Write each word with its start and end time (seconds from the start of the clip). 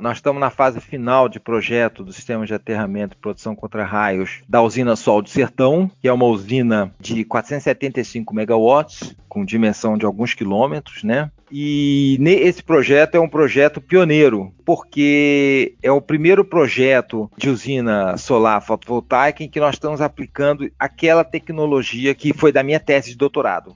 Nós 0.00 0.16
estamos 0.16 0.40
na 0.40 0.48
fase 0.48 0.80
final 0.80 1.28
de 1.28 1.38
projeto 1.38 2.02
do 2.02 2.12
sistema 2.12 2.46
de 2.46 2.54
aterramento 2.54 3.14
e 3.14 3.20
produção 3.20 3.54
contra 3.54 3.84
raios 3.84 4.40
da 4.48 4.62
usina 4.62 4.96
Sol 4.96 5.20
do 5.20 5.28
Sertão, 5.28 5.90
que 6.00 6.08
é 6.08 6.12
uma 6.12 6.24
usina 6.24 6.90
de 6.98 7.22
475 7.24 8.34
megawatts, 8.34 9.14
com 9.28 9.44
dimensão 9.44 9.98
de 9.98 10.06
alguns 10.06 10.32
quilômetros, 10.32 11.04
né? 11.04 11.30
E 11.52 12.18
esse 12.24 12.62
projeto 12.62 13.16
é 13.16 13.20
um 13.20 13.28
projeto 13.28 13.80
pioneiro, 13.80 14.52
porque 14.64 15.74
é 15.82 15.90
o 15.90 16.00
primeiro 16.00 16.44
projeto 16.44 17.30
de 17.36 17.50
usina 17.50 18.16
solar 18.16 18.62
fotovoltaica 18.62 19.42
em 19.42 19.48
que 19.48 19.60
nós 19.60 19.74
estamos 19.74 20.00
aplicando 20.00 20.70
aquela 20.78 21.24
tecnologia 21.24 22.14
que 22.14 22.32
foi 22.32 22.52
da 22.52 22.62
minha 22.62 22.80
tese 22.80 23.10
de 23.10 23.16
doutorado. 23.16 23.74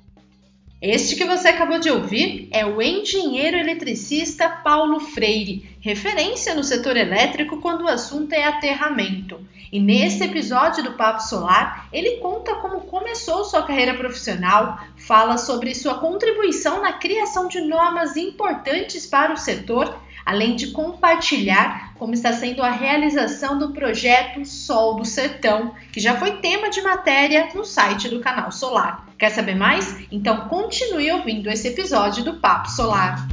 Este 0.83 1.17
que 1.17 1.25
você 1.25 1.49
acabou 1.49 1.79
de 1.79 1.91
ouvir 1.91 2.49
é 2.51 2.67
o 2.67 2.83
engenheiro 2.83 3.57
eletricista 3.57 4.49
Paulo 4.49 5.01
Freire, 5.01 5.77
referência 5.81 6.55
no 6.55 6.63
setor 6.63 6.97
elétrico 6.97 7.59
quando 7.59 7.83
o 7.83 7.89
assunto 7.89 8.33
é 8.33 8.45
aterramento. 8.45 9.41
E 9.73 9.81
neste 9.81 10.25
episódio 10.25 10.85
do 10.85 10.93
Papo 10.93 11.23
Solar, 11.23 11.89
ele 11.93 12.19
conta 12.19 12.55
como 12.57 12.83
começou 12.83 13.45
sua 13.45 13.63
carreira 13.63 13.95
profissional, 13.95 14.79
fala 14.97 15.39
sobre 15.39 15.75
sua 15.75 15.99
contribuição 15.99 16.83
na 16.83 16.93
criação 16.93 17.49
de 17.49 17.61
normas 17.61 18.17
importantes 18.17 19.07
para 19.07 19.33
o 19.33 19.37
setor, 19.37 19.99
além 20.25 20.57
de 20.57 20.69
compartilhar 20.69 21.93
como 21.95 22.15
está 22.15 22.33
sendo 22.33 22.63
a 22.63 22.71
realização 22.71 23.59
do 23.59 23.73
projeto 23.73 24.45
Sol 24.45 24.97
do 24.97 25.05
Sertão, 25.05 25.75
que 25.93 26.01
já 26.01 26.17
foi 26.17 26.39
tema 26.39 26.71
de 26.71 26.83
matéria 26.83 27.49
no 27.55 27.65
site 27.65 28.09
do 28.09 28.21
canal 28.21 28.51
Solar. 28.51 29.07
Quer 29.19 29.31
saber 29.31 29.55
mais? 29.55 29.97
Então 30.11 30.49
continue 30.49 31.11
ouvindo 31.13 31.51
esse 31.51 31.69
episódio 31.69 32.25
do 32.25 32.35
Papo 32.41 32.71
Solar. 32.71 33.27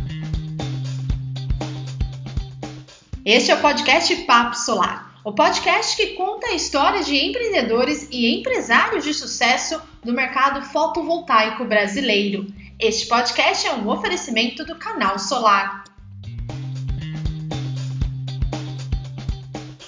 Este 3.23 3.51
é 3.51 3.55
o 3.55 3.61
podcast 3.61 4.15
Papo 4.23 4.55
Solar 4.55 5.11
o 5.23 5.31
podcast 5.31 5.95
que 5.95 6.15
conta 6.15 6.51
histórias 6.51 7.05
de 7.05 7.15
empreendedores 7.15 8.07
e 8.09 8.39
empresários 8.39 9.03
de 9.03 9.13
sucesso 9.13 9.79
do 10.03 10.13
mercado 10.13 10.65
fotovoltaico 10.65 11.63
brasileiro. 11.63 12.47
Este 12.79 13.05
podcast 13.05 13.67
é 13.67 13.73
um 13.73 13.87
oferecimento 13.87 14.65
do 14.65 14.75
canal 14.75 15.19
Solar. 15.19 15.83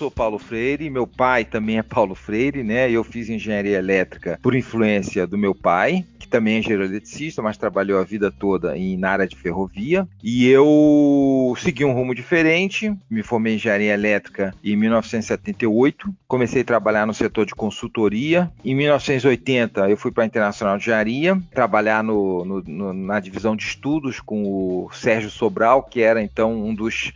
Sou 0.03 0.11
Paulo 0.11 0.37
Freire, 0.37 0.89
meu 0.89 1.07
pai 1.07 1.45
também 1.45 1.77
é 1.77 1.81
Paulo 1.81 2.13
Freire, 2.13 2.61
né? 2.61 2.91
Eu 2.91 3.05
fiz 3.05 3.29
engenharia 3.29 3.77
elétrica 3.77 4.37
por 4.43 4.53
influência 4.53 5.25
do 5.25 5.37
meu 5.37 5.55
pai, 5.55 6.05
também 6.33 6.55
é 6.55 6.59
engenheiro 6.59 6.83
eletricista, 6.83 7.43
mas 7.43 7.57
trabalhou 7.57 7.99
a 7.99 8.03
vida 8.03 8.31
toda 8.31 8.75
em, 8.75 8.97
na 8.97 9.11
área 9.11 9.27
de 9.27 9.35
ferrovia. 9.35 10.07
E 10.23 10.49
eu 10.49 11.55
segui 11.59 11.85
um 11.85 11.93
rumo 11.93 12.15
diferente, 12.15 12.91
me 13.07 13.21
formei 13.21 13.53
em 13.53 13.55
engenharia 13.57 13.93
elétrica 13.93 14.53
em 14.63 14.75
1978, 14.75 16.11
comecei 16.27 16.63
a 16.63 16.65
trabalhar 16.65 17.05
no 17.05 17.13
setor 17.13 17.45
de 17.45 17.53
consultoria. 17.53 18.51
Em 18.65 18.73
1980 18.73 19.89
eu 19.89 19.95
fui 19.95 20.11
para 20.11 20.23
a 20.23 20.25
Internacional 20.25 20.75
de 20.75 20.85
Engenharia, 20.85 21.39
trabalhar 21.53 22.03
no, 22.03 22.43
no, 22.43 22.63
no, 22.63 22.93
na 22.93 23.19
divisão 23.19 23.55
de 23.55 23.63
estudos 23.63 24.19
com 24.19 24.43
o 24.43 24.89
Sérgio 24.91 25.29
Sobral, 25.29 25.83
que 25.83 26.01
era 26.01 26.19
então 26.19 26.51
um 26.51 26.73
dos 26.73 27.13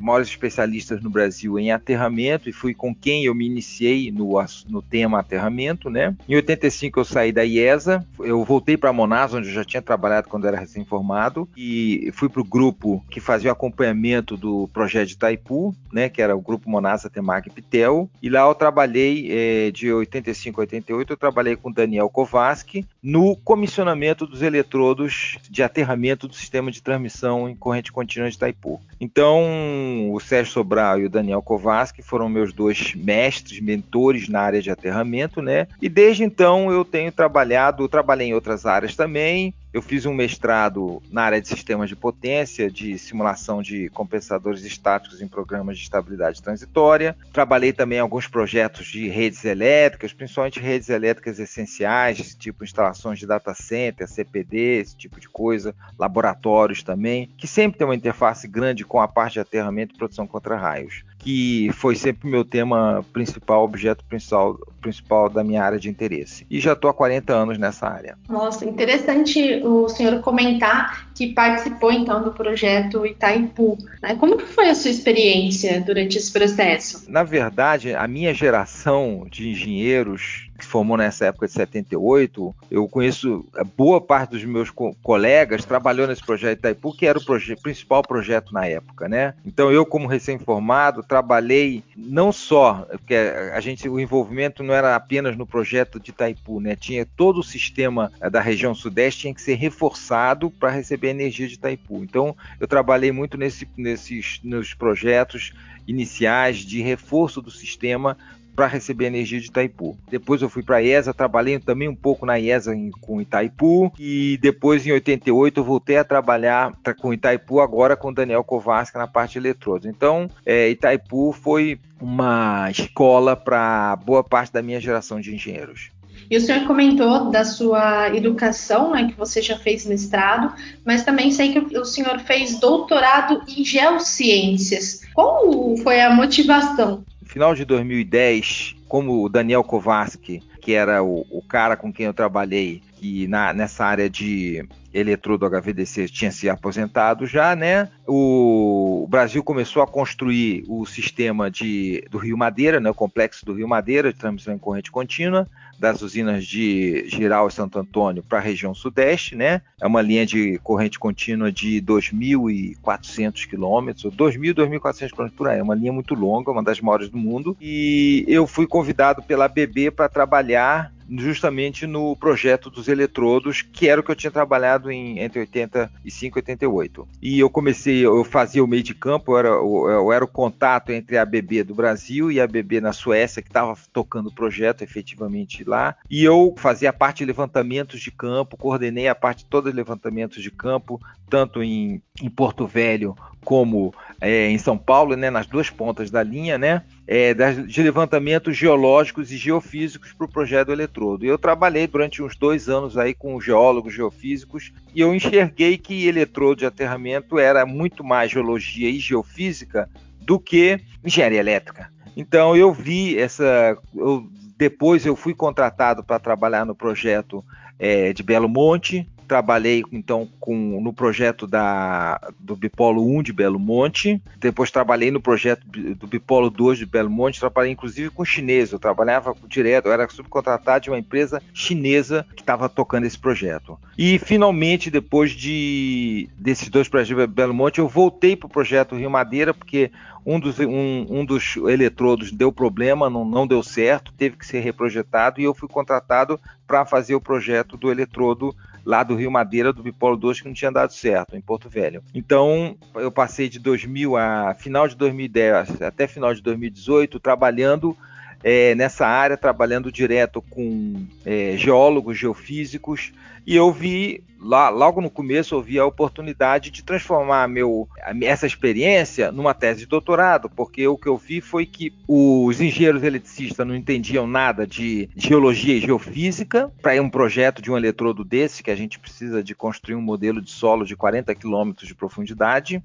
maiores 0.00 0.28
especialistas 0.28 1.02
no 1.02 1.10
Brasil 1.10 1.58
em 1.58 1.72
aterramento 1.72 2.48
e 2.48 2.52
fui 2.52 2.74
com 2.74 2.94
quem 2.94 3.24
eu 3.24 3.34
me 3.34 3.46
iniciei 3.46 4.10
no, 4.10 4.34
no 4.68 4.82
tema 4.82 5.20
aterramento, 5.20 5.90
né? 5.90 6.14
Em 6.28 6.34
85 6.36 7.00
eu 7.00 7.04
saí 7.04 7.32
da 7.32 7.42
IESA, 7.42 8.06
eu 8.20 8.44
voltei 8.44 8.76
para 8.76 8.90
a 8.90 8.92
Monas, 8.92 9.34
onde 9.34 9.48
eu 9.48 9.54
já 9.54 9.64
tinha 9.64 9.82
trabalhado 9.82 10.28
quando 10.28 10.46
era 10.46 10.58
recém-formado, 10.58 11.48
e 11.56 12.10
fui 12.14 12.28
para 12.28 12.40
o 12.40 12.44
grupo 12.44 13.04
que 13.10 13.20
fazia 13.20 13.50
o 13.50 13.52
acompanhamento 13.52 14.36
do 14.36 14.68
projeto 14.68 15.08
de 15.08 15.14
Itaipu, 15.14 15.74
né? 15.92 16.08
Que 16.08 16.22
era 16.22 16.36
o 16.36 16.40
grupo 16.40 16.70
Monasa 16.70 17.10
Temag 17.10 17.50
Pitel, 17.50 18.08
e 18.22 18.28
lá 18.28 18.40
eu 18.40 18.54
trabalhei 18.54 19.28
é, 19.30 19.70
de 19.70 19.92
85 19.92 20.60
a 20.60 20.62
88, 20.62 21.12
eu 21.12 21.16
trabalhei 21.16 21.56
com 21.56 21.70
Daniel 21.70 22.08
Kovaski 22.08 22.86
no 23.02 23.36
comissionamento 23.36 24.26
dos 24.26 24.42
eletrodos 24.42 25.38
de 25.48 25.62
aterramento 25.62 26.26
do 26.26 26.34
sistema 26.34 26.70
de 26.70 26.82
transmissão 26.82 27.48
em 27.48 27.54
corrente 27.54 27.92
contínua 27.92 28.28
de 28.28 28.36
Itaipu. 28.36 28.80
Então, 29.00 30.12
o 30.12 30.18
Sérgio 30.18 30.52
Sobral 30.52 31.00
e 31.00 31.06
o 31.06 31.10
Daniel 31.10 31.42
Kovaski 31.42 32.02
foram 32.02 32.28
meus 32.28 32.52
dois 32.52 32.94
mestres, 32.94 33.60
mentores 33.60 34.28
na 34.28 34.40
área 34.40 34.60
de 34.60 34.70
aterramento, 34.70 35.40
né? 35.40 35.68
E 35.80 35.88
desde 35.88 36.24
então 36.24 36.72
eu 36.72 36.84
tenho 36.84 37.12
trabalhado, 37.12 37.88
trabalhei 37.88 38.28
em 38.28 38.34
outras 38.34 38.66
áreas 38.66 38.96
também, 38.96 39.54
eu 39.78 39.82
fiz 39.82 40.04
um 40.06 40.12
mestrado 40.12 41.00
na 41.08 41.22
área 41.22 41.40
de 41.40 41.46
sistemas 41.46 41.88
de 41.88 41.94
potência, 41.94 42.68
de 42.68 42.98
simulação 42.98 43.62
de 43.62 43.88
compensadores 43.90 44.64
estáticos 44.64 45.22
em 45.22 45.28
programas 45.28 45.78
de 45.78 45.84
estabilidade 45.84 46.42
transitória. 46.42 47.16
Trabalhei 47.32 47.72
também 47.72 47.98
em 47.98 48.00
alguns 48.00 48.26
projetos 48.26 48.88
de 48.88 49.06
redes 49.08 49.44
elétricas, 49.44 50.12
principalmente 50.12 50.58
redes 50.58 50.88
elétricas 50.88 51.38
essenciais, 51.38 52.34
tipo 52.34 52.64
instalações 52.64 53.20
de 53.20 53.26
data 53.26 53.54
center, 53.54 54.08
CPD, 54.08 54.80
esse 54.80 54.96
tipo 54.96 55.20
de 55.20 55.28
coisa, 55.28 55.72
laboratórios 55.96 56.82
também, 56.82 57.30
que 57.38 57.46
sempre 57.46 57.78
tem 57.78 57.86
uma 57.86 57.94
interface 57.94 58.48
grande 58.48 58.84
com 58.84 59.00
a 59.00 59.06
parte 59.06 59.34
de 59.34 59.40
aterramento 59.40 59.94
e 59.94 59.98
proteção 59.98 60.26
contra 60.26 60.56
raios 60.56 61.04
que 61.28 61.70
foi 61.74 61.94
sempre 61.94 62.26
meu 62.26 62.42
tema 62.42 63.04
principal, 63.12 63.62
objeto 63.62 64.02
principal, 64.06 64.58
principal 64.80 65.28
da 65.28 65.44
minha 65.44 65.62
área 65.62 65.78
de 65.78 65.86
interesse. 65.86 66.46
E 66.48 66.58
já 66.58 66.72
estou 66.72 66.88
há 66.88 66.94
40 66.94 67.34
anos 67.34 67.58
nessa 67.58 67.86
área. 67.86 68.16
Nossa, 68.26 68.64
interessante 68.64 69.60
o 69.62 69.90
senhor 69.90 70.22
comentar 70.22 71.10
que 71.14 71.34
participou 71.34 71.92
então 71.92 72.22
do 72.22 72.32
projeto 72.32 73.04
Itaipu. 73.04 73.76
Né? 74.00 74.14
Como 74.14 74.38
que 74.38 74.46
foi 74.46 74.70
a 74.70 74.74
sua 74.74 74.90
experiência 74.90 75.82
durante 75.82 76.16
esse 76.16 76.32
processo? 76.32 77.04
Na 77.10 77.24
verdade, 77.24 77.94
a 77.94 78.08
minha 78.08 78.32
geração 78.32 79.26
de 79.30 79.50
engenheiros 79.50 80.48
que 80.58 80.66
formou 80.66 80.96
nessa 80.96 81.26
época 81.26 81.46
de 81.46 81.52
78, 81.52 82.54
eu 82.68 82.88
conheço 82.88 83.46
boa 83.76 84.00
parte 84.00 84.30
dos 84.30 84.44
meus 84.44 84.70
co 84.70 84.92
colegas 85.02 85.64
trabalhou 85.64 86.06
nesse 86.06 86.24
projeto 86.24 86.58
Itaipu, 86.58 86.92
que 86.92 87.06
era 87.06 87.18
o 87.18 87.24
proje 87.24 87.54
principal 87.54 88.02
projeto 88.02 88.52
na 88.52 88.66
época, 88.66 89.08
né? 89.08 89.34
Então 89.46 89.70
eu 89.70 89.86
como 89.86 90.08
recém-formado 90.08 91.02
trabalhei 91.18 91.82
não 91.96 92.30
só 92.30 92.86
porque 92.90 93.14
a 93.14 93.60
gente 93.60 93.88
o 93.88 93.98
envolvimento 93.98 94.62
não 94.62 94.72
era 94.72 94.94
apenas 94.94 95.36
no 95.36 95.46
projeto 95.46 95.98
de 95.98 96.10
Itaipu, 96.10 96.60
né? 96.60 96.76
Tinha 96.76 97.04
todo 97.04 97.40
o 97.40 97.42
sistema 97.42 98.12
eh, 98.20 98.30
da 98.30 98.40
região 98.40 98.74
sudeste 98.74 99.22
tinha 99.22 99.34
que 99.34 99.42
ser 99.42 99.54
reforçado 99.54 100.48
para 100.48 100.70
receber 100.70 101.08
energia 101.08 101.48
de 101.48 101.54
Itaipu. 101.54 102.04
Então 102.04 102.36
eu 102.60 102.68
trabalhei 102.68 103.10
muito 103.10 103.36
nesse, 103.36 103.66
nesses 103.76 104.40
nos 104.44 104.74
projetos 104.74 105.52
iniciais 105.88 106.58
de 106.58 106.80
reforço 106.80 107.42
do 107.42 107.50
sistema 107.50 108.16
para 108.58 108.66
receber 108.66 109.06
energia 109.06 109.40
de 109.40 109.46
Itaipu. 109.46 109.96
Depois 110.10 110.42
eu 110.42 110.48
fui 110.48 110.64
para 110.64 110.78
a 110.78 110.82
IESA, 110.82 111.14
trabalhei 111.14 111.60
também 111.60 111.88
um 111.88 111.94
pouco 111.94 112.26
na 112.26 112.40
IESA 112.40 112.74
em, 112.74 112.90
com 112.90 113.20
Itaipu 113.20 113.92
e 113.96 114.36
depois 114.42 114.84
em 114.84 114.90
88 114.90 115.60
eu 115.60 115.64
voltei 115.64 115.96
a 115.96 116.02
trabalhar 116.02 116.76
com 117.00 117.14
Itaipu 117.14 117.60
agora 117.60 117.96
com 117.96 118.12
Daniel 118.12 118.42
Kovaska 118.42 118.98
na 118.98 119.06
parte 119.06 119.38
de. 119.38 119.86
Então 119.86 120.28
é, 120.44 120.68
Itaipu 120.70 121.32
foi 121.32 121.78
uma 122.00 122.68
escola 122.68 123.36
para 123.36 123.94
boa 124.04 124.24
parte 124.24 124.52
da 124.52 124.60
minha 124.60 124.80
geração 124.80 125.20
de 125.20 125.32
engenheiros. 125.32 125.90
E 126.28 126.36
o 126.36 126.40
senhor 126.40 126.66
comentou 126.66 127.30
da 127.30 127.44
sua 127.44 128.08
educação, 128.08 128.90
né, 128.90 129.06
que 129.06 129.16
você 129.16 129.40
já 129.40 129.56
fez 129.56 129.86
mestrado, 129.86 130.52
mas 130.84 131.04
também 131.04 131.30
sei 131.30 131.52
que 131.52 131.78
o 131.78 131.84
senhor 131.84 132.18
fez 132.18 132.58
doutorado 132.58 133.40
em 133.46 133.64
geociências. 133.64 135.02
Qual 135.14 135.76
foi 135.76 136.00
a 136.00 136.10
motivação 136.10 137.04
final 137.38 137.54
de 137.54 137.64
2010, 137.64 138.74
como 138.88 139.22
o 139.22 139.28
Daniel 139.28 139.62
Kovaski, 139.62 140.42
que 140.60 140.72
era 140.72 141.04
o, 141.04 141.24
o 141.30 141.40
cara 141.40 141.76
com 141.76 141.92
quem 141.92 142.06
eu 142.06 142.12
trabalhei, 142.12 142.82
que 142.96 143.28
na, 143.28 143.52
nessa 143.52 143.84
área 143.84 144.10
de 144.10 144.66
eletrodo 144.92 145.46
HVDC 145.46 146.08
tinha 146.08 146.32
se 146.32 146.50
aposentado 146.50 147.26
já, 147.26 147.54
né? 147.54 147.90
O, 148.08 148.77
o, 149.02 149.06
Brasil 149.06 149.42
começou 149.42 149.82
a 149.82 149.86
construir 149.86 150.64
o 150.68 150.84
sistema 150.86 151.50
de, 151.50 152.04
do 152.10 152.18
Rio 152.18 152.36
Madeira, 152.36 152.80
né? 152.80 152.90
o 152.90 152.94
complexo 152.94 153.44
do 153.44 153.52
Rio 153.52 153.68
Madeira, 153.68 154.12
de 154.12 154.18
transmissão 154.18 154.54
em 154.54 154.58
corrente 154.58 154.90
contínua, 154.90 155.48
das 155.78 156.02
usinas 156.02 156.44
de 156.44 157.04
Giral 157.08 157.48
e 157.48 157.52
Santo 157.52 157.78
Antônio 157.78 158.22
para 158.22 158.38
a 158.38 158.40
região 158.40 158.74
sudeste, 158.74 159.36
né? 159.36 159.62
É 159.80 159.86
uma 159.86 160.02
linha 160.02 160.26
de 160.26 160.58
corrente 160.58 160.98
contínua 160.98 161.52
de 161.52 161.80
2.400 161.82 163.46
quilômetros, 163.46 164.04
2.000, 164.04 164.54
2.400 164.54 165.10
quilômetros 165.10 165.36
por 165.36 165.48
aí. 165.48 165.60
É 165.60 165.62
uma 165.62 165.76
linha 165.76 165.92
muito 165.92 166.14
longa, 166.14 166.50
uma 166.50 166.64
das 166.64 166.80
maiores 166.80 167.08
do 167.08 167.16
mundo. 167.16 167.56
E 167.60 168.24
eu 168.26 168.46
fui 168.46 168.66
convidado 168.66 169.22
pela 169.22 169.46
BB 169.46 169.92
para 169.92 170.08
trabalhar 170.08 170.92
justamente 171.10 171.86
no 171.86 172.14
projeto 172.16 172.70
dos 172.70 172.88
eletrodos, 172.88 173.62
que 173.62 173.88
era 173.88 174.00
o 174.00 174.04
que 174.04 174.10
eu 174.10 174.16
tinha 174.16 174.30
trabalhado 174.30 174.90
em, 174.90 175.18
entre 175.20 175.40
85 175.40 176.38
e 176.38 176.40
88. 176.40 177.08
E 177.22 177.38
eu 177.38 177.48
comecei, 177.48 178.04
eu 178.04 178.24
fazia 178.24 178.62
o 178.62 178.66
meio 178.66 178.82
de 178.82 178.94
campo, 178.94 179.32
eu 179.32 179.38
era, 179.38 179.48
eu 179.48 180.12
era 180.12 180.24
o 180.24 180.28
contato 180.28 180.90
entre 180.90 181.16
a 181.16 181.22
ABB 181.22 181.62
do 181.64 181.74
Brasil 181.74 182.30
e 182.30 182.40
a 182.40 182.44
ABB 182.44 182.80
na 182.80 182.92
Suécia, 182.92 183.42
que 183.42 183.48
estava 183.48 183.76
tocando 183.92 184.28
o 184.28 184.34
projeto 184.34 184.82
efetivamente 184.82 185.64
lá. 185.64 185.96
E 186.10 186.24
eu 186.24 186.54
fazia 186.56 186.90
a 186.90 186.92
parte 186.92 187.18
de 187.18 187.26
levantamentos 187.26 188.00
de 188.00 188.10
campo, 188.10 188.56
coordenei 188.56 189.08
a 189.08 189.14
parte 189.14 189.44
toda 189.44 189.70
de 189.70 189.76
levantamentos 189.76 190.42
de 190.42 190.50
campo, 190.50 191.00
tanto 191.28 191.62
em, 191.62 192.02
em 192.20 192.28
Porto 192.28 192.66
Velho 192.66 193.16
como 193.48 193.94
é, 194.20 194.50
em 194.50 194.58
São 194.58 194.76
Paulo, 194.76 195.16
né, 195.16 195.30
nas 195.30 195.46
duas 195.46 195.70
pontas 195.70 196.10
da 196.10 196.22
linha, 196.22 196.58
né, 196.58 196.82
é, 197.06 197.32
de 197.32 197.82
levantamentos 197.82 198.54
geológicos 198.54 199.32
e 199.32 199.38
geofísicos 199.38 200.12
para 200.12 200.26
o 200.26 200.30
projeto 200.30 200.66
do 200.66 200.74
eletrodo. 200.74 201.24
Eu 201.24 201.38
trabalhei 201.38 201.86
durante 201.86 202.22
uns 202.22 202.36
dois 202.36 202.68
anos 202.68 202.98
aí 202.98 203.14
com 203.14 203.40
geólogos 203.40 203.94
geofísicos 203.94 204.70
e 204.94 205.00
eu 205.00 205.14
enxerguei 205.14 205.78
que 205.78 206.06
eletrodo 206.06 206.56
de 206.56 206.66
aterramento 206.66 207.38
era 207.38 207.64
muito 207.64 208.04
mais 208.04 208.30
geologia 208.30 208.90
e 208.90 208.98
geofísica 208.98 209.88
do 210.20 210.38
que 210.38 210.78
engenharia 211.02 211.40
elétrica. 211.40 211.90
Então 212.14 212.54
eu 212.54 212.70
vi 212.70 213.18
essa. 213.18 213.78
Eu, 213.96 214.28
depois 214.58 215.06
eu 215.06 215.16
fui 215.16 215.32
contratado 215.32 216.04
para 216.04 216.18
trabalhar 216.18 216.66
no 216.66 216.74
projeto 216.74 217.42
é, 217.78 218.12
de 218.12 218.22
Belo 218.22 218.46
Monte, 218.46 219.08
trabalhei 219.28 219.84
então 219.92 220.26
com, 220.40 220.80
no 220.80 220.92
projeto 220.92 221.46
da, 221.46 222.18
do 222.40 222.56
Bipolo 222.56 223.06
1 223.18 223.22
de 223.22 223.32
Belo 223.32 223.58
Monte, 223.58 224.20
depois 224.38 224.70
trabalhei 224.70 225.10
no 225.10 225.20
projeto 225.20 225.64
do 225.66 226.06
Bipolo 226.06 226.48
2 226.48 226.78
de 226.78 226.86
Belo 226.86 227.10
Monte, 227.10 227.38
trabalhei 227.38 227.70
inclusive 227.70 228.10
com 228.10 228.24
chinês, 228.24 228.72
eu 228.72 228.78
trabalhava 228.78 229.34
direto, 229.46 229.86
eu 229.86 229.92
era 229.92 230.08
subcontratado 230.08 230.84
de 230.84 230.90
uma 230.90 230.98
empresa 230.98 231.42
chinesa 231.52 232.26
que 232.34 232.42
estava 232.42 232.68
tocando 232.68 233.04
esse 233.04 233.18
projeto. 233.18 233.78
E 233.96 234.18
finalmente, 234.18 234.90
depois 234.90 235.32
de 235.32 236.28
desses 236.36 236.68
dois 236.68 236.88
projetos 236.88 237.26
de 237.26 237.26
Belo 237.26 237.54
Monte, 237.54 237.78
eu 237.78 237.88
voltei 237.88 238.34
para 238.34 238.46
o 238.46 238.50
projeto 238.50 238.96
Rio 238.96 239.10
Madeira, 239.10 239.52
porque 239.52 239.90
um 240.24 240.38
dos, 240.40 240.58
um, 240.58 241.06
um 241.08 241.24
dos 241.24 241.56
eletrodos 241.56 242.32
deu 242.32 242.52
problema, 242.52 243.08
não, 243.08 243.24
não 243.24 243.46
deu 243.46 243.62
certo, 243.62 244.12
teve 244.12 244.36
que 244.36 244.46
ser 244.46 244.60
reprojetado 244.60 245.40
e 245.40 245.44
eu 245.44 245.54
fui 245.54 245.68
contratado 245.68 246.38
para 246.66 246.84
fazer 246.84 247.14
o 247.14 247.20
projeto 247.20 247.76
do 247.76 247.90
eletrodo 247.90 248.54
lá 248.88 249.02
do 249.02 249.14
Rio 249.14 249.30
Madeira, 249.30 249.70
do 249.70 249.82
Bipolo 249.82 250.16
2, 250.16 250.40
que 250.40 250.46
não 250.46 250.54
tinha 250.54 250.72
dado 250.72 250.94
certo, 250.94 251.36
em 251.36 251.42
Porto 251.42 251.68
Velho. 251.68 252.02
Então, 252.14 252.74
eu 252.94 253.12
passei 253.12 253.46
de 253.46 253.58
2000 253.58 254.16
a 254.16 254.54
final 254.54 254.88
de 254.88 254.96
2010 254.96 255.82
até 255.82 256.06
final 256.06 256.32
de 256.32 256.40
2018 256.40 257.20
trabalhando 257.20 257.94
é, 258.42 258.74
nessa 258.74 259.06
área, 259.06 259.36
trabalhando 259.36 259.92
direto 259.92 260.40
com 260.40 261.06
é, 261.26 261.54
geólogos, 261.58 262.16
geofísicos, 262.16 263.12
e 263.48 263.56
eu 263.56 263.72
vi 263.72 264.22
lá, 264.38 264.68
logo 264.68 265.00
no 265.00 265.08
começo 265.08 265.54
eu 265.54 265.62
vi 265.62 265.78
a 265.78 265.86
oportunidade 265.86 266.70
de 266.70 266.84
transformar 266.84 267.48
meu, 267.48 267.88
essa 268.22 268.46
experiência 268.46 269.32
numa 269.32 269.54
tese 269.54 269.80
de 269.80 269.86
doutorado, 269.86 270.50
porque 270.50 270.86
o 270.86 270.98
que 270.98 271.08
eu 271.08 271.16
vi 271.16 271.40
foi 271.40 271.64
que 271.64 271.90
os 272.06 272.60
engenheiros 272.60 273.02
eletricistas 273.02 273.66
não 273.66 273.74
entendiam 273.74 274.26
nada 274.26 274.66
de 274.66 275.08
geologia 275.16 275.74
e 275.74 275.80
geofísica 275.80 276.70
para 276.82 277.00
um 277.00 277.08
projeto 277.08 277.62
de 277.62 277.70
um 277.70 277.76
eletrodo 277.78 278.22
desse, 278.22 278.62
que 278.62 278.70
a 278.70 278.76
gente 278.76 278.98
precisa 278.98 279.42
de 279.42 279.54
construir 279.54 279.94
um 279.94 280.02
modelo 280.02 280.42
de 280.42 280.50
solo 280.50 280.84
de 280.84 280.94
40 280.94 281.34
quilômetros 281.34 281.88
de 281.88 281.94
profundidade, 281.94 282.82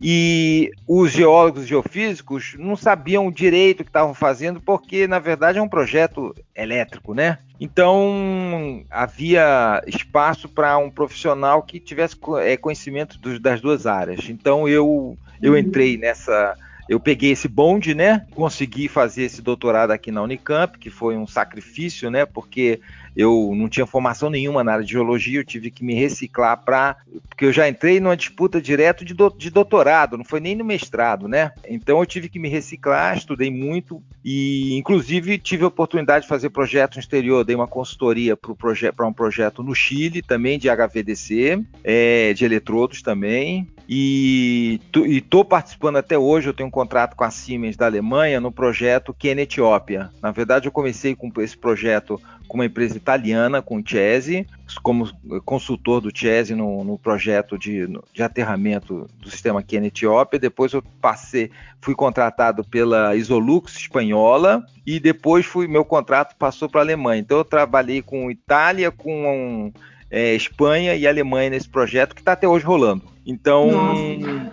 e 0.00 0.72
os 0.88 1.12
geólogos 1.12 1.68
geofísicos 1.68 2.56
não 2.58 2.74
sabiam 2.74 3.30
direito 3.30 3.82
o 3.82 3.84
que 3.84 3.90
estavam 3.90 4.12
fazendo, 4.12 4.60
porque 4.60 5.06
na 5.06 5.20
verdade 5.20 5.58
é 5.58 5.62
um 5.62 5.68
projeto 5.68 6.34
elétrico, 6.52 7.14
né? 7.14 7.38
Então 7.60 8.82
havia 8.88 9.82
espaço 9.86 10.48
para 10.48 10.78
um 10.78 10.90
profissional 10.90 11.62
que 11.62 11.78
tivesse 11.78 12.16
é, 12.42 12.56
conhecimento 12.56 13.18
dos, 13.18 13.38
das 13.38 13.60
duas 13.60 13.86
áreas. 13.86 14.30
Então 14.30 14.66
eu, 14.66 15.18
eu 15.42 15.56
entrei 15.56 15.98
nessa. 15.98 16.56
Eu 16.90 16.98
peguei 16.98 17.30
esse 17.30 17.46
bonde, 17.46 17.94
né? 17.94 18.26
Consegui 18.32 18.88
fazer 18.88 19.22
esse 19.22 19.40
doutorado 19.40 19.92
aqui 19.92 20.10
na 20.10 20.22
Unicamp, 20.22 20.76
que 20.76 20.90
foi 20.90 21.16
um 21.16 21.24
sacrifício, 21.24 22.10
né? 22.10 22.26
Porque 22.26 22.80
eu 23.16 23.52
não 23.54 23.68
tinha 23.68 23.86
formação 23.86 24.28
nenhuma 24.28 24.64
na 24.64 24.72
área 24.72 24.84
de 24.84 24.90
geologia, 24.90 25.38
eu 25.38 25.44
tive 25.44 25.70
que 25.70 25.84
me 25.84 25.94
reciclar 25.94 26.64
para. 26.64 26.96
Porque 27.28 27.44
eu 27.44 27.52
já 27.52 27.68
entrei 27.68 28.00
numa 28.00 28.16
disputa 28.16 28.60
direto 28.60 29.04
de, 29.04 29.14
do, 29.14 29.30
de 29.30 29.50
doutorado, 29.50 30.18
não 30.18 30.24
foi 30.24 30.40
nem 30.40 30.56
no 30.56 30.64
mestrado, 30.64 31.28
né? 31.28 31.52
Então 31.68 32.00
eu 32.00 32.06
tive 32.06 32.28
que 32.28 32.40
me 32.40 32.48
reciclar, 32.48 33.16
estudei 33.16 33.52
muito 33.52 34.02
e, 34.24 34.76
inclusive, 34.76 35.38
tive 35.38 35.62
a 35.62 35.68
oportunidade 35.68 36.24
de 36.24 36.28
fazer 36.28 36.50
projeto 36.50 36.96
no 36.96 37.00
exterior, 37.00 37.44
dei 37.44 37.54
uma 37.54 37.68
consultoria 37.68 38.36
para 38.36 38.52
proje 38.56 38.90
um 39.00 39.12
projeto 39.12 39.62
no 39.62 39.76
Chile, 39.76 40.22
também 40.22 40.58
de 40.58 40.68
HVDC, 40.68 41.64
é, 41.84 42.32
de 42.32 42.44
eletrodos 42.44 43.00
também. 43.00 43.68
E 43.92 44.80
estou 44.94 45.44
participando 45.44 45.96
até 45.96 46.16
hoje, 46.16 46.48
eu 46.48 46.54
tenho 46.54 46.68
um 46.68 46.70
contrato 46.70 47.16
com 47.16 47.24
a 47.24 47.30
Siemens 47.30 47.76
da 47.76 47.86
Alemanha 47.86 48.40
no 48.40 48.52
projeto 48.52 49.12
Ken 49.12 49.36
Etiópia. 49.40 50.12
Na 50.22 50.30
verdade, 50.30 50.68
eu 50.68 50.72
comecei 50.72 51.16
com 51.16 51.28
esse 51.38 51.58
projeto 51.58 52.20
com 52.46 52.58
uma 52.58 52.66
empresa 52.66 52.96
italiana, 52.96 53.60
com 53.60 53.78
o 53.78 53.82
Chese, 53.84 54.46
como 54.80 55.10
consultor 55.44 56.00
do 56.00 56.16
Chese 56.16 56.54
no, 56.54 56.84
no 56.84 56.96
projeto 56.96 57.58
de, 57.58 57.88
de, 58.12 58.22
aterramento 58.22 59.08
do 59.18 59.28
sistema 59.28 59.60
na 59.60 59.86
Etiópia. 59.86 60.38
Depois 60.38 60.72
eu 60.72 60.84
passei, 61.00 61.50
fui 61.80 61.96
contratado 61.96 62.62
pela 62.62 63.16
Isolux 63.16 63.76
espanhola 63.76 64.64
e 64.86 65.00
depois 65.00 65.44
fui, 65.44 65.66
meu 65.66 65.84
contrato 65.84 66.36
passou 66.36 66.68
para 66.68 66.80
a 66.80 66.84
Alemanha. 66.84 67.22
Então 67.22 67.38
eu 67.38 67.44
trabalhei 67.44 68.02
com 68.02 68.30
Itália, 68.30 68.92
com 68.92 69.72
é, 70.10 70.34
Espanha 70.34 70.94
e 70.94 71.06
Alemanha 71.06 71.50
nesse 71.50 71.68
projeto 71.68 72.14
que 72.14 72.20
está 72.20 72.32
até 72.32 72.48
hoje 72.48 72.64
rolando. 72.64 73.04
Então 73.24 73.70
Nossa. 73.70 74.52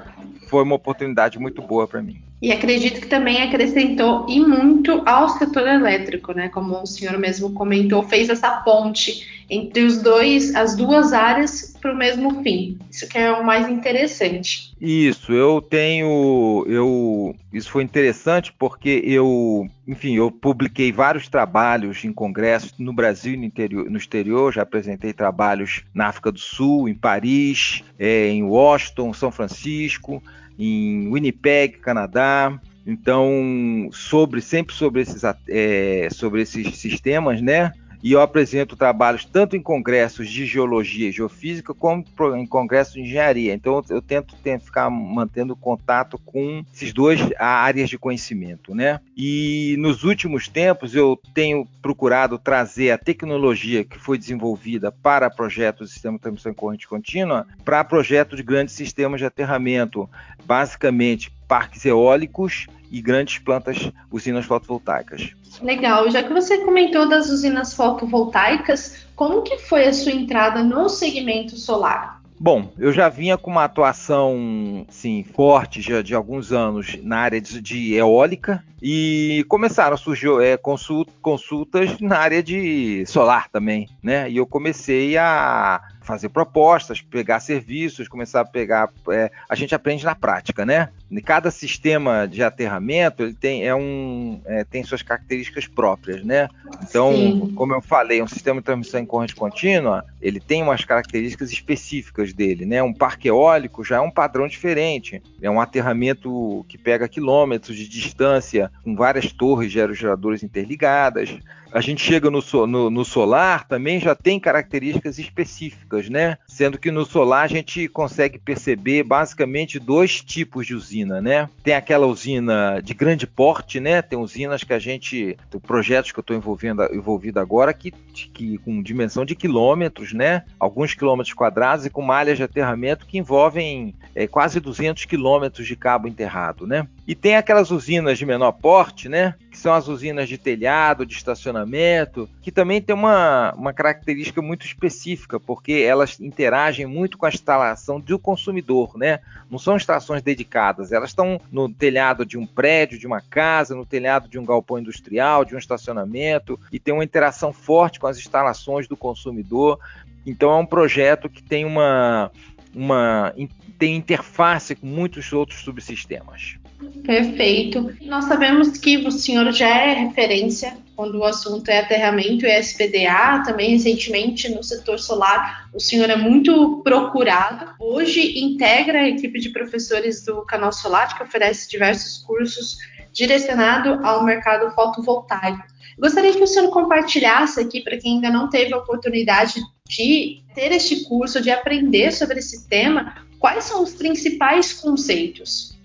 foi 0.49 0.63
uma 0.63 0.75
oportunidade 0.75 1.39
muito 1.39 1.61
boa 1.61 1.87
para 1.87 2.01
mim. 2.01 2.26
E 2.41 2.51
acredito 2.51 3.01
que 3.01 3.07
também 3.07 3.41
acrescentou 3.41 4.25
e 4.29 4.39
muito 4.39 5.01
ao 5.07 5.29
setor 5.29 5.67
elétrico, 5.67 6.33
né? 6.33 6.49
Como 6.49 6.81
o 6.81 6.85
senhor 6.85 7.17
mesmo 7.17 7.51
comentou, 7.53 8.03
fez 8.03 8.29
essa 8.29 8.51
ponte 8.61 9.25
entre 9.49 9.83
os 9.83 10.01
dois, 10.01 10.53
as 10.53 10.75
duas 10.75 11.13
áreas 11.13 11.75
para 11.81 11.93
o 11.93 11.97
mesmo 11.97 12.43
fim. 12.43 12.77
Isso 12.91 13.07
que 13.07 13.17
é 13.17 13.31
o 13.31 13.45
mais 13.45 13.67
interessante. 13.67 14.73
Isso, 14.79 15.31
eu 15.31 15.61
tenho, 15.61 16.65
eu, 16.67 17.35
isso 17.51 17.71
foi 17.71 17.83
interessante 17.83 18.53
porque 18.59 19.01
eu, 19.05 19.67
enfim, 19.87 20.15
eu 20.15 20.29
publiquei 20.29 20.91
vários 20.91 21.27
trabalhos 21.27 22.03
em 22.03 22.11
congressos 22.11 22.73
no 22.77 22.93
Brasil 22.93 23.33
e 23.33 23.37
no, 23.37 23.45
interior, 23.45 23.89
no 23.89 23.97
exterior. 23.97 24.53
Já 24.53 24.61
apresentei 24.63 25.13
trabalhos 25.13 25.83
na 25.93 26.07
África 26.07 26.31
do 26.31 26.39
Sul, 26.39 26.89
em 26.89 26.93
Paris, 26.93 27.83
é, 27.97 28.27
em 28.27 28.43
Washington, 28.43 29.13
São 29.13 29.31
Francisco 29.31 30.21
em 30.57 31.11
Winnipeg, 31.11 31.79
Canadá. 31.79 32.59
Então, 32.85 33.89
sobre 33.91 34.41
sempre 34.41 34.73
sobre 34.73 35.01
esses, 35.01 35.21
é, 35.49 36.07
sobre 36.11 36.41
esses 36.41 36.77
sistemas, 36.77 37.41
né? 37.41 37.71
E 38.01 38.11
eu 38.11 38.21
apresento 38.21 38.75
trabalhos 38.75 39.25
tanto 39.25 39.55
em 39.55 39.61
congressos 39.61 40.29
de 40.29 40.45
geologia 40.45 41.09
e 41.09 41.11
geofísica 41.11 41.73
como 41.73 42.05
em 42.35 42.45
congressos 42.45 42.93
de 42.93 43.01
engenharia. 43.01 43.53
Então 43.53 43.83
eu 43.89 44.01
tento, 44.01 44.35
tento 44.37 44.65
ficar 44.65 44.89
mantendo 44.89 45.55
contato 45.55 46.17
com 46.19 46.63
esses 46.73 46.93
dois 46.93 47.19
áreas 47.37 47.89
de 47.89 47.97
conhecimento, 47.97 48.73
né? 48.73 48.99
E 49.15 49.75
nos 49.79 50.03
últimos 50.03 50.47
tempos 50.47 50.95
eu 50.95 51.19
tenho 51.33 51.67
procurado 51.81 52.37
trazer 52.37 52.91
a 52.91 52.97
tecnologia 52.97 53.83
que 53.83 53.97
foi 53.97 54.17
desenvolvida 54.17 54.91
para 54.91 55.29
projetos 55.29 55.87
de 55.87 55.93
sistema 55.93 56.17
de 56.17 56.21
transmissão 56.21 56.51
em 56.51 56.55
corrente 56.55 56.87
contínua 56.87 57.47
para 57.63 57.83
projetos 57.83 58.37
de 58.37 58.43
grandes 58.43 58.75
sistemas 58.75 59.19
de 59.19 59.25
aterramento, 59.25 60.09
basicamente 60.45 61.31
parques 61.47 61.85
eólicos 61.85 62.67
e 62.91 63.01
grandes 63.01 63.39
plantas, 63.39 63.91
usinas 64.11 64.45
fotovoltaicas. 64.45 65.31
Legal. 65.61 66.09
Já 66.09 66.23
que 66.23 66.33
você 66.33 66.59
comentou 66.59 67.07
das 67.07 67.29
usinas 67.29 67.73
fotovoltaicas, 67.73 69.05
como 69.15 69.41
que 69.41 69.57
foi 69.57 69.87
a 69.87 69.93
sua 69.93 70.11
entrada 70.11 70.63
no 70.63 70.87
segmento 70.89 71.57
solar? 71.57 72.17
Bom, 72.39 72.71
eu 72.77 72.93
já 72.93 73.09
vinha 73.09 73.35
com 73.35 73.49
uma 73.49 73.63
atuação 73.63 74.85
sim, 74.89 75.25
forte 75.33 75.81
já 75.81 76.03
de 76.03 76.13
alguns 76.13 76.51
anos 76.51 76.95
na 77.01 77.17
área 77.17 77.41
de, 77.41 77.59
de 77.59 77.95
eólica 77.95 78.63
e 78.79 79.43
começaram 79.49 79.95
a 79.95 79.97
surgir 79.97 80.29
é, 80.39 80.55
consultas 80.55 81.99
na 81.99 82.19
área 82.19 82.43
de 82.43 83.03
solar 83.07 83.49
também, 83.49 83.89
né? 84.03 84.29
E 84.29 84.37
eu 84.37 84.45
comecei 84.45 85.17
a 85.17 85.81
fazer 86.01 86.29
propostas, 86.29 87.01
pegar 87.01 87.39
serviços, 87.39 88.07
começar 88.07 88.41
a 88.41 88.45
pegar. 88.45 88.89
É, 89.09 89.31
a 89.49 89.55
gente 89.55 89.73
aprende 89.73 90.05
na 90.05 90.13
prática, 90.13 90.63
né? 90.63 90.89
Cada 91.23 91.49
sistema 91.49 92.27
de 92.27 92.43
aterramento 92.43 93.23
ele 93.23 93.33
tem, 93.33 93.65
é 93.65 93.73
um, 93.73 94.41
é, 94.45 94.63
tem 94.63 94.83
suas 94.83 95.01
características 95.01 95.65
próprias, 95.65 96.23
né? 96.23 96.49
Então, 96.83 97.13
Sim. 97.13 97.53
como 97.55 97.73
eu 97.73 97.81
falei, 97.81 98.21
um 98.21 98.27
sistema 98.27 98.59
de 98.59 98.65
transmissão 98.65 98.99
em 98.99 99.05
corrente 99.05 99.35
contínua, 99.35 100.03
ele 100.21 100.39
tem 100.39 100.61
umas 100.61 100.83
características 100.83 101.51
específicas 101.51 102.33
dele, 102.33 102.65
né? 102.65 102.83
Um 102.83 102.93
parque 102.93 103.29
eólico 103.29 103.83
já 103.83 103.97
é 103.97 104.01
um 104.01 104.11
padrão 104.11 104.47
diferente. 104.47 105.21
É 105.41 105.49
um 105.49 105.61
aterramento 105.61 106.65
que 106.67 106.77
pega 106.77 107.07
quilômetros 107.07 107.77
de 107.77 107.87
distância, 107.87 108.71
com 108.83 108.95
várias 108.95 109.31
torres 109.31 109.71
de 109.71 109.79
aerogeradores 109.79 110.43
interligadas. 110.43 111.37
A 111.71 111.81
gente 111.81 112.01
chega 112.01 112.29
no, 112.29 112.41
no, 112.67 112.89
no, 112.89 113.05
solar, 113.05 113.67
também 113.67 113.99
já 113.99 114.15
tem 114.15 114.39
características 114.39 115.19
específicas, 115.19 116.09
né? 116.09 116.37
Sendo 116.47 116.77
que 116.77 116.91
no 116.91 117.05
solar 117.05 117.43
a 117.43 117.47
gente 117.47 117.87
consegue 117.87 118.39
perceber 118.39 119.03
basicamente 119.03 119.79
dois 119.79 120.21
tipos 120.21 120.65
de 120.65 120.73
usina, 120.73 121.21
né? 121.21 121.49
Tem 121.63 121.75
aquela 121.75 122.07
usina 122.07 122.81
de 122.81 122.93
grande 122.93 123.27
porte, 123.27 123.79
né? 123.79 124.01
Tem 124.01 124.17
usinas 124.17 124.63
que 124.63 124.73
a 124.73 124.79
gente, 124.79 125.37
projetos 125.65 126.11
que 126.11 126.19
eu 126.19 126.21
estou 126.21 126.35
envolvido 126.35 127.39
agora, 127.39 127.73
que, 127.73 127.91
que 127.91 128.57
com 128.59 128.81
dimensão 128.81 129.25
de 129.25 129.35
quilômetros, 129.35 130.13
né? 130.13 130.43
Alguns 130.59 130.93
quilômetros 130.93 131.33
quadrados 131.33 131.85
e 131.85 131.89
com 131.89 132.01
malhas 132.01 132.37
de 132.37 132.43
aterramento 132.43 133.05
que 133.05 133.17
envolvem 133.17 133.93
é, 134.15 134.27
quase 134.27 134.59
200 134.59 135.05
quilômetros 135.05 135.67
de 135.67 135.75
cabo 135.75 136.07
enterrado, 136.07 136.65
né? 136.65 136.87
E 137.07 137.15
tem 137.15 137.37
aquelas 137.37 137.71
usinas 137.71 138.17
de 138.17 138.25
menor 138.25 138.51
porte, 138.51 139.07
né? 139.07 139.35
Que 139.49 139.57
são 139.57 139.73
as 139.73 139.87
usinas 139.87 140.27
de 140.27 140.37
telhado, 140.37 141.05
de 141.05 141.13
estacionamento, 141.13 142.29
que 142.41 142.51
também 142.51 142.81
tem 142.81 142.93
uma, 142.93 143.53
uma 143.53 143.71
característica 143.71 144.41
muito 144.41 144.65
específica, 144.65 145.39
porque 145.39 145.71
elas 145.71 146.19
interagem 146.19 146.85
muito 146.85 147.17
com 147.17 147.25
a 147.25 147.29
instalação 147.29 147.97
do 147.97 148.19
consumidor, 148.19 148.97
né? 148.97 149.21
Não 149.49 149.57
são 149.57 149.77
estações 149.77 150.21
dedicadas, 150.21 150.91
elas 150.91 151.11
estão 151.11 151.39
no 151.49 151.69
telhado 151.69 152.25
de 152.25 152.37
um 152.37 152.45
prédio, 152.45 152.99
de 152.99 153.07
uma 153.07 153.21
casa, 153.21 153.73
no 153.73 153.85
telhado 153.85 154.27
de 154.27 154.37
um 154.37 154.43
galpão 154.43 154.77
industrial, 154.77 155.45
de 155.45 155.55
um 155.55 155.59
estacionamento, 155.59 156.59
e 156.73 156.77
tem 156.77 156.93
uma 156.93 157.05
interação 157.05 157.53
forte 157.53 158.01
com 158.01 158.07
as 158.07 158.17
instalações 158.17 158.85
do 158.85 158.97
consumidor. 158.97 159.79
Então 160.25 160.51
é 160.51 160.55
um 160.57 160.65
projeto 160.65 161.29
que 161.29 161.41
tem 161.41 161.63
uma, 161.63 162.29
uma 162.75 163.33
tem 163.79 163.95
interface 163.95 164.75
com 164.75 164.87
muitos 164.87 165.31
outros 165.31 165.61
subsistemas. 165.61 166.57
Perfeito. 167.03 167.95
Nós 168.01 168.25
sabemos 168.25 168.77
que 168.77 168.97
o 168.97 169.11
senhor 169.11 169.51
já 169.51 169.67
é 169.67 169.93
referência 169.93 170.77
quando 170.97 171.19
o 171.19 171.23
assunto 171.23 171.69
é 171.69 171.77
aterramento 171.77 172.43
e 172.43 172.59
SPDA, 172.59 173.43
também 173.45 173.69
recentemente 173.69 174.49
no 174.49 174.63
setor 174.63 174.97
solar, 174.97 175.69
o 175.71 175.79
senhor 175.79 176.09
é 176.09 176.15
muito 176.15 176.81
procurado. 176.83 177.69
Hoje 177.79 178.39
integra 178.39 179.01
a 179.01 179.07
equipe 179.07 179.39
de 179.39 179.51
professores 179.51 180.25
do 180.25 180.41
Canal 180.41 180.73
Solar, 180.73 181.15
que 181.15 181.21
oferece 181.21 181.69
diversos 181.69 182.17
cursos 182.23 182.77
direcionados 183.13 184.03
ao 184.03 184.23
mercado 184.23 184.73
fotovoltaico. 184.73 185.63
Gostaria 185.99 186.33
que 186.33 186.43
o 186.43 186.47
senhor 186.47 186.71
compartilhasse 186.71 187.59
aqui 187.59 187.81
para 187.81 187.97
quem 187.97 188.15
ainda 188.15 188.31
não 188.31 188.49
teve 188.49 188.73
a 188.73 188.77
oportunidade 188.77 189.61
de 189.87 190.43
ter 190.55 190.71
este 190.71 191.05
curso, 191.05 191.39
de 191.39 191.51
aprender 191.51 192.11
sobre 192.11 192.39
esse 192.39 192.67
tema, 192.67 193.15
quais 193.37 193.65
são 193.65 193.83
os 193.83 193.93
principais 193.93 194.73
conceitos? 194.73 195.76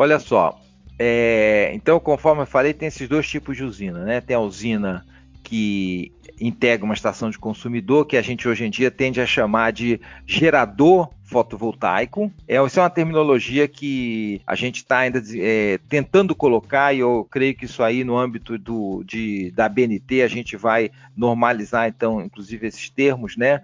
Olha 0.00 0.18
só, 0.18 0.58
é, 0.98 1.72
então, 1.74 2.00
conforme 2.00 2.40
eu 2.40 2.46
falei, 2.46 2.72
tem 2.72 2.88
esses 2.88 3.06
dois 3.06 3.28
tipos 3.28 3.54
de 3.54 3.62
usina, 3.62 4.02
né? 4.02 4.18
Tem 4.22 4.34
a 4.34 4.40
usina 4.40 5.04
que 5.44 6.10
integra 6.40 6.86
uma 6.86 6.94
estação 6.94 7.28
de 7.28 7.38
consumidor, 7.38 8.06
que 8.06 8.16
a 8.16 8.22
gente 8.22 8.48
hoje 8.48 8.64
em 8.64 8.70
dia 8.70 8.90
tende 8.90 9.20
a 9.20 9.26
chamar 9.26 9.72
de 9.72 10.00
gerador 10.26 11.10
fotovoltaico. 11.22 12.32
É, 12.48 12.56
essa 12.56 12.80
é 12.80 12.82
uma 12.82 12.88
terminologia 12.88 13.68
que 13.68 14.40
a 14.46 14.54
gente 14.54 14.76
está 14.76 15.00
ainda 15.00 15.22
é, 15.36 15.78
tentando 15.86 16.34
colocar, 16.34 16.94
e 16.94 17.00
eu 17.00 17.28
creio 17.30 17.54
que 17.54 17.66
isso 17.66 17.82
aí, 17.82 18.02
no 18.02 18.16
âmbito 18.16 18.56
do, 18.56 19.04
de, 19.04 19.50
da 19.50 19.68
BNT, 19.68 20.22
a 20.22 20.28
gente 20.28 20.56
vai 20.56 20.90
normalizar, 21.14 21.86
então, 21.88 22.22
inclusive, 22.22 22.66
esses 22.66 22.88
termos, 22.88 23.36
né? 23.36 23.60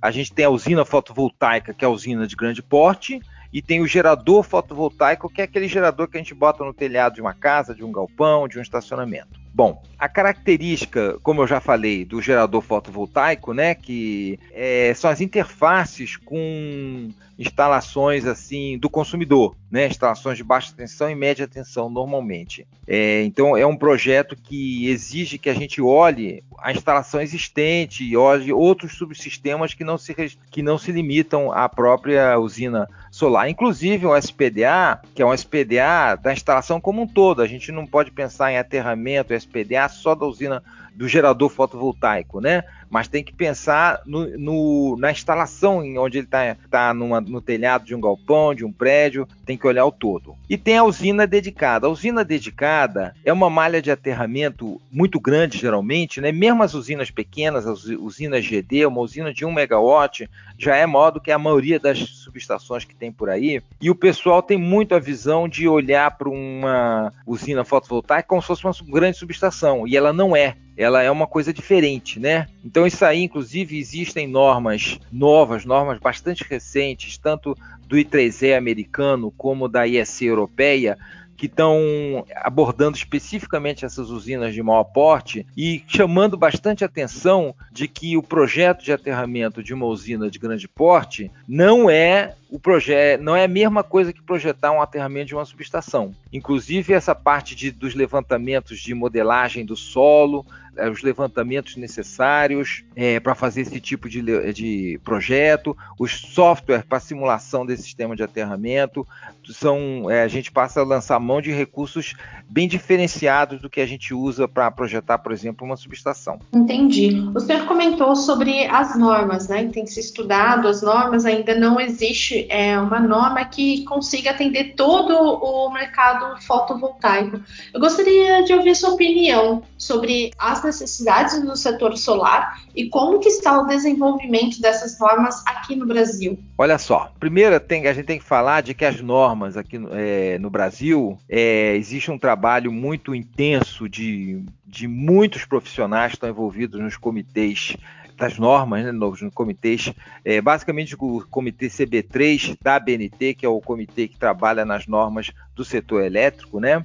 A 0.00 0.12
gente 0.12 0.32
tem 0.32 0.44
a 0.44 0.50
usina 0.50 0.84
fotovoltaica, 0.84 1.74
que 1.74 1.84
é 1.84 1.88
a 1.88 1.90
usina 1.90 2.28
de 2.28 2.36
grande 2.36 2.62
porte, 2.62 3.20
e 3.52 3.60
tem 3.60 3.80
o 3.80 3.86
gerador 3.86 4.42
fotovoltaico, 4.42 5.28
que 5.28 5.40
é 5.40 5.44
aquele 5.44 5.66
gerador 5.66 6.08
que 6.08 6.16
a 6.16 6.20
gente 6.20 6.34
bota 6.34 6.64
no 6.64 6.74
telhado 6.74 7.14
de 7.14 7.20
uma 7.20 7.34
casa, 7.34 7.74
de 7.74 7.84
um 7.84 7.90
galpão, 7.90 8.46
de 8.46 8.58
um 8.58 8.62
estacionamento. 8.62 9.39
Bom, 9.52 9.82
a 9.98 10.08
característica, 10.08 11.18
como 11.22 11.42
eu 11.42 11.46
já 11.46 11.60
falei, 11.60 12.04
do 12.04 12.22
gerador 12.22 12.62
fotovoltaico, 12.62 13.52
né, 13.52 13.74
que 13.74 14.38
é, 14.52 14.92
são 14.94 15.10
as 15.10 15.20
interfaces 15.20 16.16
com 16.16 17.10
instalações 17.40 18.26
assim 18.26 18.76
do 18.78 18.90
consumidor, 18.90 19.56
né, 19.70 19.86
instalações 19.86 20.36
de 20.36 20.44
baixa 20.44 20.74
tensão 20.76 21.10
e 21.10 21.14
média 21.14 21.48
tensão 21.48 21.88
normalmente. 21.88 22.66
É, 22.86 23.22
então 23.22 23.56
é 23.56 23.66
um 23.66 23.76
projeto 23.76 24.36
que 24.36 24.86
exige 24.88 25.38
que 25.38 25.48
a 25.48 25.54
gente 25.54 25.80
olhe 25.80 26.44
a 26.58 26.70
instalação 26.70 27.20
existente 27.20 28.04
e 28.04 28.14
olhe 28.14 28.52
outros 28.52 28.92
subsistemas 28.92 29.72
que 29.72 29.84
não 29.84 29.96
se 29.96 30.14
que 30.50 30.62
não 30.62 30.76
se 30.76 30.92
limitam 30.92 31.50
à 31.50 31.66
própria 31.68 32.38
usina 32.38 32.86
solar, 33.10 33.48
inclusive 33.48 34.06
o 34.06 34.16
SPDA, 34.16 35.00
que 35.14 35.22
é 35.22 35.26
um 35.26 35.32
SPDA 35.32 36.16
da 36.20 36.32
instalação 36.32 36.80
como 36.80 37.02
um 37.02 37.06
todo. 37.06 37.40
A 37.40 37.46
gente 37.46 37.72
não 37.72 37.86
pode 37.86 38.10
pensar 38.10 38.52
em 38.52 38.58
aterramento 38.58 39.32
SPDA 39.40 39.88
só 39.88 40.14
da 40.14 40.26
usina 40.26 40.62
do 40.94 41.08
gerador 41.08 41.48
fotovoltaico, 41.50 42.40
né? 42.40 42.62
Mas 42.90 43.06
tem 43.06 43.22
que 43.22 43.32
pensar 43.32 44.02
no, 44.04 44.26
no, 44.36 44.96
na 44.98 45.12
instalação 45.12 45.84
em 45.84 45.96
onde 45.96 46.18
ele 46.18 46.26
está 46.26 46.56
tá, 46.68 46.92
no 46.92 47.40
telhado 47.40 47.84
de 47.84 47.94
um 47.94 48.00
galpão, 48.00 48.54
de 48.54 48.64
um 48.64 48.72
prédio, 48.72 49.28
tem 49.46 49.56
que 49.56 49.66
olhar 49.66 49.86
o 49.86 49.92
todo. 49.92 50.34
E 50.48 50.58
tem 50.58 50.76
a 50.76 50.84
usina 50.84 51.26
dedicada. 51.26 51.86
A 51.86 51.90
usina 51.90 52.24
dedicada 52.24 53.14
é 53.24 53.32
uma 53.32 53.48
malha 53.48 53.80
de 53.80 53.90
aterramento 53.90 54.80
muito 54.90 55.20
grande, 55.20 55.56
geralmente, 55.56 56.20
né? 56.20 56.32
Mesmo 56.32 56.62
as 56.62 56.74
usinas 56.74 57.10
pequenas, 57.10 57.66
as 57.66 57.84
usinas 57.84 58.44
GD, 58.44 58.86
uma 58.86 59.00
usina 59.00 59.32
de 59.32 59.44
1 59.44 59.52
megawatt, 59.52 60.28
já 60.58 60.74
é 60.76 60.84
maior 60.84 61.10
do 61.12 61.20
que 61.20 61.30
a 61.30 61.38
maioria 61.38 61.78
das 61.78 61.98
subestações 61.98 62.84
que 62.84 62.94
tem 62.94 63.12
por 63.12 63.30
aí. 63.30 63.62
E 63.80 63.88
o 63.88 63.94
pessoal 63.94 64.42
tem 64.42 64.58
muito 64.58 64.94
a 64.94 64.98
visão 64.98 65.48
de 65.48 65.68
olhar 65.68 66.10
para 66.18 66.28
uma 66.28 67.12
usina 67.26 67.64
fotovoltaica 67.64 68.28
como 68.28 68.42
se 68.42 68.48
fosse 68.48 68.64
uma 68.64 68.92
grande 68.92 69.16
subestação, 69.16 69.86
e 69.86 69.96
ela 69.96 70.12
não 70.12 70.36
é 70.36 70.56
ela 70.76 71.02
é 71.02 71.10
uma 71.10 71.26
coisa 71.26 71.52
diferente, 71.52 72.18
né? 72.18 72.46
Então 72.64 72.79
isso 72.86 73.04
aí, 73.04 73.22
inclusive, 73.22 73.78
existem 73.78 74.26
normas 74.26 74.98
novas, 75.10 75.64
normas 75.64 75.98
bastante 75.98 76.44
recentes, 76.44 77.18
tanto 77.18 77.56
do 77.86 77.96
I3E 77.96 78.56
americano 78.56 79.32
como 79.36 79.68
da 79.68 79.84
IEC 79.86 80.26
europeia, 80.26 80.96
que 81.40 81.46
estão 81.46 82.22
abordando 82.36 82.98
especificamente 82.98 83.86
essas 83.86 84.10
usinas 84.10 84.52
de 84.52 84.62
maior 84.62 84.84
porte 84.84 85.46
e 85.56 85.82
chamando 85.88 86.36
bastante 86.36 86.84
atenção 86.84 87.54
de 87.72 87.88
que 87.88 88.14
o 88.14 88.22
projeto 88.22 88.84
de 88.84 88.92
aterramento 88.92 89.62
de 89.62 89.72
uma 89.72 89.86
usina 89.86 90.30
de 90.30 90.38
grande 90.38 90.68
porte 90.68 91.30
não 91.48 91.88
é 91.88 92.34
o 92.50 92.58
projeto 92.58 93.22
não 93.22 93.34
é 93.34 93.44
a 93.44 93.48
mesma 93.48 93.82
coisa 93.82 94.12
que 94.12 94.20
projetar 94.20 94.70
um 94.72 94.82
aterramento 94.82 95.28
de 95.28 95.34
uma 95.34 95.44
subestação. 95.46 96.14
Inclusive 96.30 96.92
essa 96.92 97.14
parte 97.14 97.54
de, 97.54 97.70
dos 97.70 97.94
levantamentos 97.94 98.78
de 98.78 98.92
modelagem 98.92 99.64
do 99.64 99.76
solo, 99.76 100.44
é, 100.76 100.88
os 100.88 101.02
levantamentos 101.02 101.76
necessários 101.76 102.84
é, 102.94 103.18
para 103.20 103.34
fazer 103.34 103.62
esse 103.62 103.80
tipo 103.80 104.08
de, 104.08 104.22
de 104.52 105.00
projeto, 105.04 105.76
os 105.98 106.12
softwares 106.12 106.84
para 106.84 107.00
simulação 107.00 107.66
desse 107.66 107.82
sistema 107.82 108.14
de 108.14 108.22
aterramento, 108.22 109.06
são 109.48 110.10
é, 110.10 110.22
a 110.22 110.28
gente 110.28 110.50
passa 110.50 110.80
a 110.80 110.84
lançar 110.84 111.18
mão 111.30 111.40
de 111.40 111.52
recursos 111.52 112.14
bem 112.48 112.66
diferenciados 112.66 113.60
do 113.60 113.70
que 113.70 113.80
a 113.80 113.86
gente 113.86 114.12
usa 114.12 114.48
para 114.48 114.68
projetar, 114.70 115.18
por 115.18 115.30
exemplo, 115.30 115.64
uma 115.64 115.76
subestação. 115.76 116.40
Entendi. 116.52 117.30
O 117.34 117.38
senhor 117.38 117.64
comentou 117.66 118.16
sobre 118.16 118.66
as 118.66 118.98
normas, 118.98 119.48
né? 119.48 119.70
Tem 119.72 119.86
se 119.86 120.00
estudado 120.00 120.66
as 120.66 120.82
normas, 120.82 121.24
ainda 121.24 121.54
não 121.54 121.78
existe 121.78 122.46
é, 122.50 122.78
uma 122.80 122.98
norma 122.98 123.44
que 123.44 123.84
consiga 123.84 124.30
atender 124.30 124.74
todo 124.74 125.14
o 125.14 125.72
mercado 125.72 126.40
fotovoltaico. 126.42 127.40
Eu 127.72 127.80
gostaria 127.80 128.42
de 128.42 128.52
ouvir 128.52 128.74
sua 128.74 128.90
opinião 128.90 129.62
sobre 129.78 130.32
as 130.38 130.64
necessidades 130.64 131.40
do 131.40 131.54
setor 131.56 131.96
solar 131.96 132.60
e 132.74 132.88
como 132.88 133.20
que 133.20 133.28
está 133.28 133.60
o 133.60 133.66
desenvolvimento 133.66 134.60
dessas 134.60 134.98
normas 134.98 135.42
aqui 135.46 135.76
no 135.76 135.86
Brasil. 135.86 136.38
Olha 136.58 136.78
só, 136.78 137.12
primeiro 137.20 137.58
tem, 137.60 137.86
a 137.86 137.92
gente 137.92 138.06
tem 138.06 138.18
que 138.18 138.24
falar 138.24 138.62
de 138.62 138.74
que 138.74 138.84
as 138.84 139.00
normas 139.00 139.56
aqui 139.56 139.80
é, 139.92 140.38
no 140.38 140.50
Brasil 140.50 141.19
é, 141.28 141.76
existe 141.76 142.10
um 142.10 142.18
trabalho 142.18 142.72
muito 142.72 143.14
intenso 143.14 143.88
de, 143.88 144.44
de 144.66 144.88
muitos 144.88 145.44
profissionais 145.44 146.12
que 146.12 146.16
estão 146.16 146.28
envolvidos 146.28 146.80
nos 146.80 146.96
comitês 146.96 147.76
das 148.20 148.38
normas, 148.38 148.84
né, 148.84 148.92
nos 148.92 149.20
comitês, 149.32 149.94
é, 150.22 150.42
basicamente 150.42 150.94
o 150.98 151.26
comitê 151.30 151.68
CB3 151.68 152.56
da 152.62 152.78
BNT, 152.78 153.34
que 153.34 153.46
é 153.46 153.48
o 153.48 153.60
comitê 153.62 154.06
que 154.06 154.18
trabalha 154.18 154.62
nas 154.64 154.86
normas 154.86 155.32
do 155.54 155.64
setor 155.64 156.02
elétrico, 156.02 156.60
né? 156.60 156.84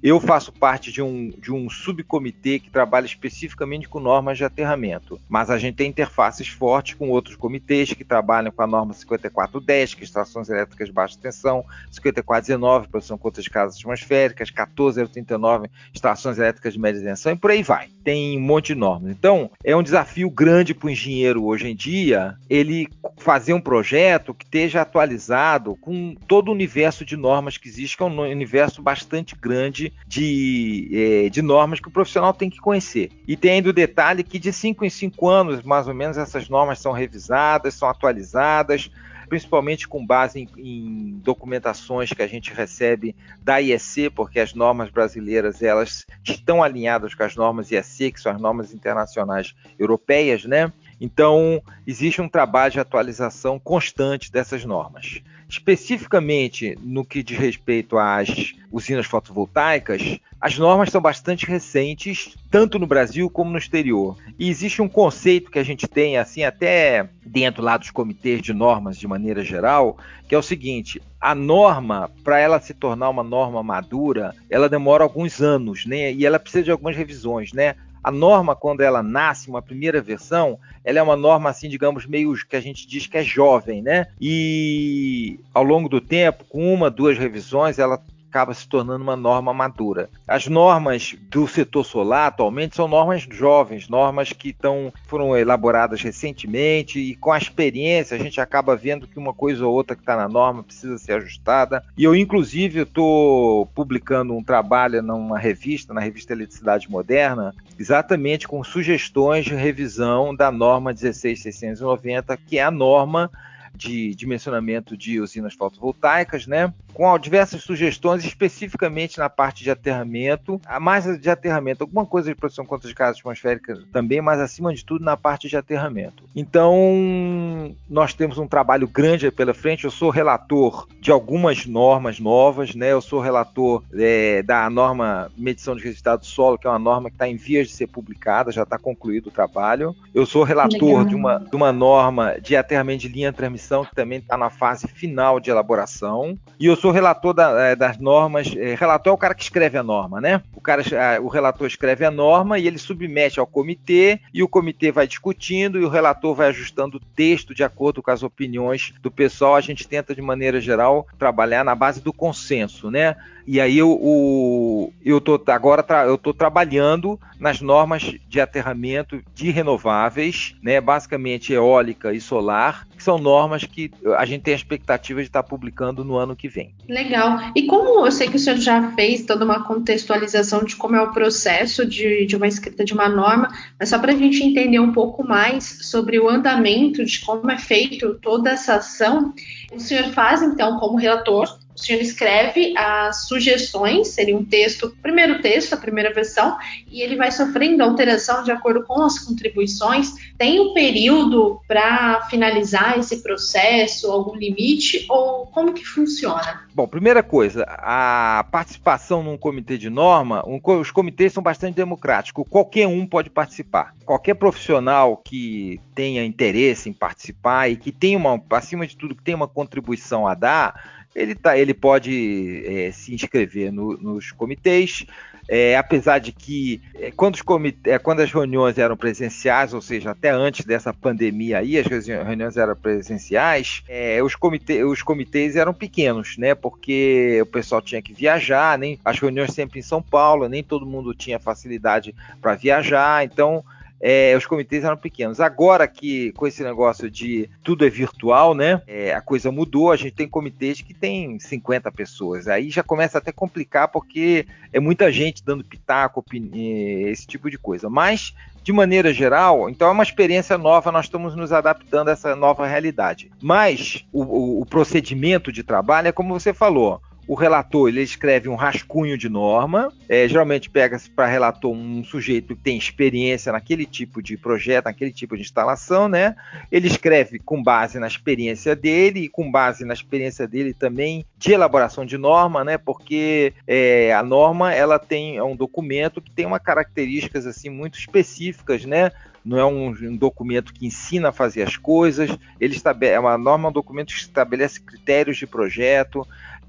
Eu 0.00 0.20
faço 0.20 0.52
parte 0.52 0.92
de 0.92 1.02
um, 1.02 1.30
de 1.30 1.52
um 1.52 1.68
subcomitê 1.68 2.60
que 2.60 2.70
trabalha 2.70 3.04
especificamente 3.04 3.88
com 3.88 3.98
normas 3.98 4.38
de 4.38 4.44
aterramento, 4.44 5.20
mas 5.28 5.50
a 5.50 5.58
gente 5.58 5.74
tem 5.74 5.90
interfaces 5.90 6.46
fortes 6.46 6.94
com 6.94 7.10
outros 7.10 7.34
comitês 7.34 7.92
que 7.92 8.04
trabalham 8.04 8.52
com 8.52 8.62
a 8.62 8.66
norma 8.66 8.94
5410, 8.94 9.94
que 9.94 10.02
é 10.02 10.04
estações 10.04 10.48
elétricas 10.48 10.86
de 10.86 10.94
baixa 10.94 11.18
tensão, 11.20 11.64
5419, 11.90 12.88
produção 12.88 13.18
contra 13.18 13.42
de 13.42 13.50
casas 13.50 13.76
atmosféricas, 13.76 14.50
14039, 14.52 15.68
estações 15.92 16.38
elétricas 16.38 16.74
de 16.74 16.78
média 16.78 17.02
tensão 17.02 17.32
e 17.32 17.36
por 17.36 17.50
aí 17.50 17.64
vai. 17.64 17.88
Tem 18.04 18.38
um 18.38 18.40
monte 18.40 18.68
de 18.68 18.76
normas. 18.76 19.10
Então, 19.10 19.50
é 19.64 19.74
um 19.76 19.82
desafio 19.82 20.30
grande 20.30 20.74
para 20.74 20.86
o 20.86 20.90
engenheiro 20.90 21.44
hoje 21.44 21.68
em 21.68 21.74
dia 21.74 22.36
ele 22.48 22.88
fazer 23.16 23.52
um 23.52 23.60
projeto 23.60 24.32
que 24.32 24.44
esteja 24.44 24.82
atualizado 24.82 25.74
com 25.76 26.14
todo 26.28 26.50
o 26.50 26.52
universo 26.52 27.04
de 27.04 27.16
normas 27.16 27.58
que 27.58 27.68
existe, 27.68 27.96
que 27.96 28.02
é 28.02 28.06
um 28.06 28.20
universo 28.20 28.80
bastante 28.80 29.34
grande 29.34 29.87
de, 30.06 30.90
é, 30.92 31.28
de 31.28 31.42
normas 31.42 31.80
que 31.80 31.88
o 31.88 31.90
profissional 31.90 32.32
tem 32.32 32.50
que 32.50 32.58
conhecer. 32.58 33.10
E 33.26 33.36
tem 33.36 33.52
ainda 33.52 33.70
o 33.70 33.72
detalhe 33.72 34.22
que 34.22 34.38
de 34.38 34.52
5 34.52 34.84
em 34.84 34.90
5 34.90 35.28
anos, 35.28 35.62
mais 35.62 35.88
ou 35.88 35.94
menos, 35.94 36.16
essas 36.16 36.48
normas 36.48 36.78
são 36.78 36.92
revisadas, 36.92 37.74
são 37.74 37.88
atualizadas, 37.88 38.90
principalmente 39.28 39.86
com 39.86 40.04
base 40.04 40.40
em, 40.40 40.48
em, 40.56 41.20
documentações 41.22 42.12
que 42.12 42.22
a 42.22 42.26
gente 42.26 42.52
recebe 42.52 43.14
da 43.42 43.58
IEC, 43.58 44.10
porque 44.10 44.40
as 44.40 44.54
normas 44.54 44.90
brasileiras 44.90 45.62
elas 45.62 46.06
estão 46.24 46.62
alinhadas 46.62 47.14
com 47.14 47.22
as 47.22 47.36
normas 47.36 47.70
IEC, 47.70 48.12
que 48.12 48.20
são 48.20 48.32
as 48.32 48.40
normas 48.40 48.72
internacionais 48.72 49.54
europeias, 49.78 50.44
né? 50.44 50.72
Então, 51.00 51.62
existe 51.86 52.20
um 52.20 52.28
trabalho 52.28 52.72
de 52.72 52.80
atualização 52.80 53.58
constante 53.58 54.32
dessas 54.32 54.64
normas. 54.64 55.22
Especificamente 55.48 56.76
no 56.82 57.04
que 57.04 57.22
diz 57.22 57.38
respeito 57.38 57.96
às 57.96 58.54
usinas 58.70 59.06
fotovoltaicas, 59.06 60.18
as 60.40 60.56
normas 60.56 60.90
são 60.90 61.00
bastante 61.00 61.46
recentes, 61.46 62.36
tanto 62.50 62.78
no 62.78 62.86
Brasil 62.86 63.28
como 63.28 63.50
no 63.50 63.58
exterior. 63.58 64.16
E 64.38 64.48
existe 64.48 64.80
um 64.80 64.88
conceito 64.88 65.50
que 65.50 65.58
a 65.58 65.64
gente 65.64 65.88
tem, 65.88 66.16
assim, 66.16 66.44
até 66.44 67.08
dentro 67.24 67.62
lá 67.62 67.76
dos 67.76 67.90
comitês 67.90 68.40
de 68.40 68.52
normas 68.52 68.96
de 68.96 69.08
maneira 69.08 69.42
geral, 69.42 69.98
que 70.28 70.34
é 70.34 70.38
o 70.38 70.42
seguinte: 70.42 71.02
a 71.20 71.34
norma, 71.34 72.10
para 72.22 72.38
ela 72.38 72.60
se 72.60 72.72
tornar 72.72 73.08
uma 73.08 73.24
norma 73.24 73.62
madura, 73.62 74.34
ela 74.48 74.68
demora 74.68 75.02
alguns 75.02 75.40
anos, 75.40 75.86
né? 75.86 76.12
E 76.12 76.24
ela 76.24 76.38
precisa 76.38 76.64
de 76.64 76.70
algumas 76.70 76.96
revisões, 76.96 77.52
né? 77.52 77.74
A 78.02 78.10
norma, 78.10 78.54
quando 78.54 78.80
ela 78.80 79.02
nasce, 79.02 79.48
uma 79.48 79.62
primeira 79.62 80.00
versão, 80.00 80.58
ela 80.84 80.98
é 80.98 81.02
uma 81.02 81.16
norma, 81.16 81.50
assim, 81.50 81.68
digamos, 81.68 82.06
meio 82.06 82.34
que 82.46 82.56
a 82.56 82.60
gente 82.60 82.86
diz 82.86 83.06
que 83.06 83.16
é 83.16 83.22
jovem, 83.22 83.82
né? 83.82 84.06
E 84.20 85.38
ao 85.52 85.62
longo 85.62 85.88
do 85.88 86.00
tempo, 86.00 86.44
com 86.48 86.72
uma, 86.72 86.90
duas 86.90 87.18
revisões, 87.18 87.78
ela 87.78 88.02
acaba 88.28 88.52
se 88.52 88.68
tornando 88.68 89.02
uma 89.02 89.16
norma 89.16 89.52
madura. 89.54 90.10
As 90.26 90.46
normas 90.46 91.16
do 91.30 91.48
setor 91.48 91.84
solar 91.84 92.28
atualmente 92.28 92.76
são 92.76 92.86
normas 92.86 93.26
jovens, 93.30 93.88
normas 93.88 94.32
que 94.32 94.52
tão, 94.52 94.92
foram 95.06 95.36
elaboradas 95.36 96.02
recentemente 96.02 96.98
e 96.98 97.16
com 97.16 97.32
a 97.32 97.38
experiência 97.38 98.16
a 98.16 98.20
gente 98.20 98.40
acaba 98.40 98.76
vendo 98.76 99.06
que 99.06 99.18
uma 99.18 99.32
coisa 99.32 99.66
ou 99.66 99.74
outra 99.74 99.96
que 99.96 100.02
está 100.02 100.16
na 100.16 100.28
norma 100.28 100.62
precisa 100.62 100.98
ser 100.98 101.12
ajustada. 101.14 101.82
E 101.96 102.04
eu, 102.04 102.14
inclusive, 102.14 102.80
estou 102.80 103.66
publicando 103.66 104.34
um 104.34 104.44
trabalho 104.44 105.02
numa 105.02 105.38
revista, 105.38 105.94
na 105.94 106.00
revista 106.00 106.32
Eletricidade 106.32 106.90
Moderna, 106.90 107.54
exatamente 107.78 108.46
com 108.46 108.62
sugestões 108.62 109.44
de 109.44 109.54
revisão 109.54 110.34
da 110.34 110.52
norma 110.52 110.92
16690, 110.92 112.36
que 112.36 112.58
é 112.58 112.62
a 112.62 112.70
norma 112.70 113.30
de 113.78 114.14
dimensionamento 114.14 114.96
de 114.96 115.20
usinas 115.20 115.54
fotovoltaicas, 115.54 116.46
né? 116.46 116.74
Com 116.98 117.16
diversas 117.16 117.62
sugestões, 117.62 118.24
especificamente 118.24 119.18
na 119.18 119.30
parte 119.30 119.62
de 119.62 119.70
aterramento, 119.70 120.60
a 120.66 120.80
mais 120.80 121.04
de 121.20 121.30
aterramento, 121.30 121.84
alguma 121.84 122.04
coisa 122.04 122.28
de 122.28 122.34
produção 122.34 122.66
contra 122.66 122.88
as 122.88 122.92
gases 122.92 123.20
atmosféricas 123.20 123.84
também, 123.92 124.20
mas 124.20 124.40
acima 124.40 124.74
de 124.74 124.84
tudo 124.84 125.04
na 125.04 125.16
parte 125.16 125.48
de 125.48 125.56
aterramento. 125.56 126.24
Então, 126.34 127.72
nós 127.88 128.14
temos 128.14 128.36
um 128.36 128.48
trabalho 128.48 128.88
grande 128.88 129.30
pela 129.30 129.54
frente. 129.54 129.84
Eu 129.84 129.92
sou 129.92 130.10
relator 130.10 130.88
de 131.00 131.12
algumas 131.12 131.66
normas 131.66 132.18
novas, 132.18 132.74
né? 132.74 132.90
Eu 132.90 133.00
sou 133.00 133.20
relator 133.20 133.84
é, 133.94 134.42
da 134.42 134.68
norma 134.68 135.30
medição 135.38 135.76
de 135.76 135.84
resultado 135.84 136.20
do 136.20 136.26
solo, 136.26 136.58
que 136.58 136.66
é 136.66 136.70
uma 136.70 136.80
norma 136.80 137.10
que 137.10 137.14
está 137.14 137.28
em 137.28 137.36
vias 137.36 137.68
de 137.68 137.74
ser 137.74 137.86
publicada, 137.86 138.50
já 138.50 138.64
está 138.64 138.76
concluído 138.76 139.28
o 139.28 139.30
trabalho. 139.30 139.94
Eu 140.12 140.26
sou 140.26 140.42
relator 140.42 141.04
de 141.04 141.14
uma, 141.14 141.38
de 141.38 141.54
uma 141.54 141.72
norma 141.72 142.40
de 142.40 142.56
aterramento 142.56 143.02
de 143.02 143.08
linha 143.08 143.30
de 143.30 143.36
transmissão, 143.36 143.84
que 143.84 143.94
também 143.94 144.18
está 144.18 144.36
na 144.36 144.50
fase 144.50 144.88
final 144.88 145.38
de 145.38 145.48
elaboração. 145.48 146.36
E 146.58 146.66
eu 146.66 146.74
sou 146.74 146.87
sou 146.88 146.92
relator 146.92 147.34
da, 147.34 147.66
é, 147.66 147.76
das 147.76 147.98
normas. 147.98 148.54
É, 148.56 148.74
relator 148.74 149.10
é 149.10 149.14
o 149.14 149.18
cara 149.18 149.34
que 149.34 149.42
escreve 149.42 149.76
a 149.76 149.82
norma, 149.82 150.20
né? 150.20 150.42
O, 150.54 150.60
cara, 150.60 150.82
o 151.22 151.28
relator 151.28 151.66
escreve 151.66 152.04
a 152.04 152.10
norma 152.10 152.58
e 152.58 152.66
ele 152.66 152.78
submete 152.78 153.38
ao 153.38 153.46
comitê, 153.46 154.20
e 154.32 154.42
o 154.42 154.48
comitê 154.48 154.90
vai 154.90 155.06
discutindo 155.06 155.78
e 155.78 155.84
o 155.84 155.88
relator 155.88 156.34
vai 156.34 156.48
ajustando 156.48 156.96
o 156.96 157.00
texto 157.14 157.54
de 157.54 157.62
acordo 157.62 158.02
com 158.02 158.10
as 158.10 158.22
opiniões 158.22 158.94
do 159.02 159.10
pessoal. 159.10 159.54
A 159.54 159.60
gente 159.60 159.86
tenta, 159.86 160.14
de 160.14 160.22
maneira 160.22 160.60
geral, 160.60 161.06
trabalhar 161.18 161.62
na 161.62 161.74
base 161.74 162.00
do 162.00 162.12
consenso, 162.12 162.90
né? 162.90 163.16
E 163.50 163.62
aí 163.62 163.78
eu, 163.78 163.90
o, 163.90 164.92
eu 165.02 165.22
tô 165.22 165.42
agora 165.46 165.82
eu 166.04 166.18
tô 166.18 166.34
trabalhando 166.34 167.18
nas 167.40 167.62
normas 167.62 168.14
de 168.28 168.40
aterramento 168.42 169.22
de 169.34 169.50
renováveis, 169.50 170.54
né? 170.62 170.82
Basicamente 170.82 171.54
eólica 171.54 172.12
e 172.12 172.20
solar, 172.20 172.86
que 172.94 173.02
são 173.02 173.16
normas 173.16 173.64
que 173.64 173.90
a 174.18 174.26
gente 174.26 174.42
tem 174.42 174.52
a 174.52 174.56
expectativa 174.56 175.20
de 175.20 175.28
estar 175.28 175.42
publicando 175.42 176.04
no 176.04 176.16
ano 176.16 176.36
que 176.36 176.46
vem. 176.46 176.67
Legal. 176.88 177.52
E 177.54 177.66
como 177.66 178.06
eu 178.06 178.10
sei 178.10 178.28
que 178.28 178.36
o 178.36 178.38
senhor 178.38 178.58
já 178.58 178.92
fez 178.92 179.26
toda 179.26 179.44
uma 179.44 179.64
contextualização 179.64 180.64
de 180.64 180.74
como 180.74 180.96
é 180.96 181.02
o 181.02 181.12
processo 181.12 181.84
de, 181.84 182.24
de 182.24 182.34
uma 182.34 182.48
escrita 182.48 182.82
de 182.82 182.94
uma 182.94 183.08
norma, 183.08 183.50
mas 183.78 183.90
só 183.90 183.98
para 183.98 184.12
a 184.12 184.16
gente 184.16 184.42
entender 184.42 184.80
um 184.80 184.92
pouco 184.92 185.22
mais 185.22 185.64
sobre 185.82 186.18
o 186.18 186.28
andamento 186.28 187.04
de 187.04 187.20
como 187.20 187.50
é 187.50 187.58
feito 187.58 188.18
toda 188.22 188.50
essa 188.50 188.76
ação, 188.76 189.34
o 189.70 189.78
senhor 189.78 190.10
faz 190.12 190.42
então 190.42 190.78
como 190.78 190.96
relator 190.96 191.57
o 191.78 191.84
senhor 191.84 192.02
escreve 192.02 192.76
as 192.76 193.28
sugestões, 193.28 194.08
seria 194.08 194.36
um 194.36 194.44
texto, 194.44 194.94
primeiro 195.00 195.40
texto, 195.40 195.74
a 195.74 195.76
primeira 195.76 196.12
versão, 196.12 196.58
e 196.90 197.00
ele 197.00 197.14
vai 197.14 197.30
sofrendo 197.30 197.84
alteração 197.84 198.42
de 198.42 198.50
acordo 198.50 198.84
com 198.84 199.00
as 199.02 199.18
contribuições. 199.20 200.12
Tem 200.36 200.58
um 200.58 200.74
período 200.74 201.60
para 201.68 202.26
finalizar 202.28 202.98
esse 202.98 203.22
processo, 203.22 204.10
algum 204.10 204.34
limite, 204.34 205.06
ou 205.08 205.46
como 205.46 205.72
que 205.72 205.84
funciona? 205.84 206.66
Bom, 206.74 206.88
primeira 206.88 207.22
coisa, 207.22 207.64
a 207.68 208.44
participação 208.50 209.22
num 209.22 209.38
comitê 209.38 209.78
de 209.78 209.88
norma, 209.88 210.44
um, 210.46 210.60
os 210.80 210.90
comitês 210.90 211.32
são 211.32 211.42
bastante 211.42 211.76
democráticos, 211.76 212.44
qualquer 212.48 212.88
um 212.88 213.06
pode 213.06 213.30
participar. 213.30 213.94
Qualquer 214.04 214.34
profissional 214.34 215.16
que 215.16 215.80
tenha 215.94 216.24
interesse 216.24 216.88
em 216.88 216.92
participar 216.92 217.70
e 217.70 217.76
que 217.76 217.92
tenha 217.92 218.18
uma, 218.18 218.42
acima 218.50 218.86
de 218.86 218.96
tudo, 218.96 219.14
que 219.14 219.22
tenha 219.22 219.36
uma 219.36 219.48
contribuição 219.48 220.26
a 220.26 220.34
dar, 220.34 220.97
ele, 221.14 221.34
tá, 221.34 221.58
ele 221.58 221.74
pode 221.74 222.64
é, 222.66 222.92
se 222.92 223.14
inscrever 223.14 223.72
no, 223.72 223.96
nos 223.96 224.32
comitês, 224.32 225.06
é, 225.48 225.78
apesar 225.78 226.18
de 226.18 226.30
que 226.30 226.82
é, 226.94 227.10
quando, 227.10 227.36
os 227.36 227.42
comite, 227.42 227.78
é, 227.84 227.98
quando 227.98 228.20
as 228.20 228.30
reuniões 228.30 228.76
eram 228.76 228.96
presenciais, 228.96 229.72
ou 229.72 229.80
seja, 229.80 230.10
até 230.10 230.30
antes 230.30 230.66
dessa 230.66 230.92
pandemia 230.92 231.58
aí, 231.58 231.78
as 231.78 231.86
reuniões 231.86 232.56
eram 232.58 232.76
presenciais, 232.76 233.82
é, 233.88 234.22
os, 234.22 234.36
comite, 234.36 234.82
os 234.84 235.02
comitês 235.02 235.56
eram 235.56 235.72
pequenos, 235.72 236.36
né? 236.36 236.54
Porque 236.54 237.38
o 237.40 237.46
pessoal 237.46 237.80
tinha 237.80 238.02
que 238.02 238.12
viajar, 238.12 238.78
nem 238.78 239.00
as 239.02 239.18
reuniões 239.18 239.54
sempre 239.54 239.80
em 239.80 239.82
São 239.82 240.02
Paulo, 240.02 240.48
nem 240.48 240.62
todo 240.62 240.84
mundo 240.84 241.14
tinha 241.14 241.38
facilidade 241.38 242.14
para 242.42 242.54
viajar, 242.54 243.24
então 243.24 243.64
é, 244.00 244.34
os 244.36 244.46
comitês 244.46 244.84
eram 244.84 244.96
pequenos. 244.96 245.40
Agora 245.40 245.86
que 245.88 246.32
com 246.32 246.46
esse 246.46 246.62
negócio 246.62 247.10
de 247.10 247.48
tudo 247.62 247.84
é 247.84 247.90
virtual, 247.90 248.54
né? 248.54 248.80
É, 248.86 249.12
a 249.12 249.20
coisa 249.20 249.50
mudou. 249.50 249.90
A 249.90 249.96
gente 249.96 250.12
tem 250.12 250.28
comitês 250.28 250.80
que 250.80 250.94
tem 250.94 251.38
50 251.38 251.90
pessoas. 251.92 252.48
Aí 252.48 252.70
já 252.70 252.82
começa 252.82 253.18
até 253.18 253.32
complicar 253.32 253.88
porque 253.88 254.46
é 254.72 254.78
muita 254.80 255.10
gente 255.10 255.44
dando 255.44 255.64
pitaco, 255.64 256.24
esse 256.32 257.26
tipo 257.26 257.50
de 257.50 257.58
coisa. 257.58 257.90
Mas 257.90 258.34
de 258.62 258.72
maneira 258.72 259.14
geral, 259.14 259.70
então 259.70 259.88
é 259.88 259.90
uma 259.90 260.02
experiência 260.02 260.58
nova, 260.58 260.92
nós 260.92 261.06
estamos 261.06 261.34
nos 261.34 261.52
adaptando 261.52 262.08
a 262.08 262.12
essa 262.12 262.36
nova 262.36 262.66
realidade. 262.66 263.30
Mas 263.40 264.04
o, 264.12 264.22
o, 264.22 264.60
o 264.60 264.66
procedimento 264.66 265.50
de 265.50 265.62
trabalho 265.62 266.08
é 266.08 266.12
como 266.12 266.38
você 266.38 266.52
falou 266.52 267.00
o 267.28 267.34
relator 267.34 267.88
ele 267.90 268.00
escreve 268.00 268.48
um 268.48 268.54
rascunho 268.54 269.18
de 269.18 269.28
norma, 269.28 269.92
é, 270.08 270.26
geralmente 270.26 270.70
pega-se 270.70 271.10
para 271.10 271.26
relator 271.26 271.70
um 271.70 272.02
sujeito 272.02 272.56
que 272.56 272.62
tem 272.62 272.78
experiência 272.78 273.52
naquele 273.52 273.84
tipo 273.84 274.22
de 274.22 274.38
projeto, 274.38 274.86
naquele 274.86 275.12
tipo 275.12 275.36
de 275.36 275.42
instalação, 275.42 276.08
né? 276.08 276.34
Ele 276.72 276.86
escreve 276.86 277.38
com 277.38 277.62
base 277.62 277.98
na 277.98 278.06
experiência 278.06 278.74
dele 278.74 279.20
e 279.20 279.28
com 279.28 279.50
base 279.50 279.84
na 279.84 279.92
experiência 279.92 280.48
dele 280.48 280.72
também 280.72 281.26
de 281.36 281.52
elaboração 281.52 282.06
de 282.06 282.16
norma, 282.16 282.64
né? 282.64 282.78
Porque 282.78 283.52
é, 283.66 284.14
a 284.14 284.22
norma 284.22 284.72
ela 284.72 284.98
tem 284.98 285.36
é 285.36 285.44
um 285.44 285.54
documento 285.54 286.22
que 286.22 286.30
tem 286.30 286.46
uma 286.46 286.58
características 286.58 287.46
assim 287.46 287.68
muito 287.68 287.98
específicas, 287.98 288.86
né? 288.86 289.12
não 289.44 289.58
é 289.58 289.64
um, 289.64 289.88
um, 289.88 290.16
documento 290.16 290.74
que 290.74 290.86
ensina 290.86 291.30
a 291.30 291.32
fazer 291.32 291.62
as 291.62 291.76
coisas, 291.76 292.30
ele 292.60 292.74
estabelece, 292.74 293.16
é 293.16 293.20
uma 293.20 293.38
norma, 293.38 293.68
é 293.68 293.70
um 293.70 293.72
documento 293.72 294.12
que 294.12 294.20
estabelece 294.20 294.78
critérios 294.78 295.38
de 295.38 295.46
projeto, 295.46 296.26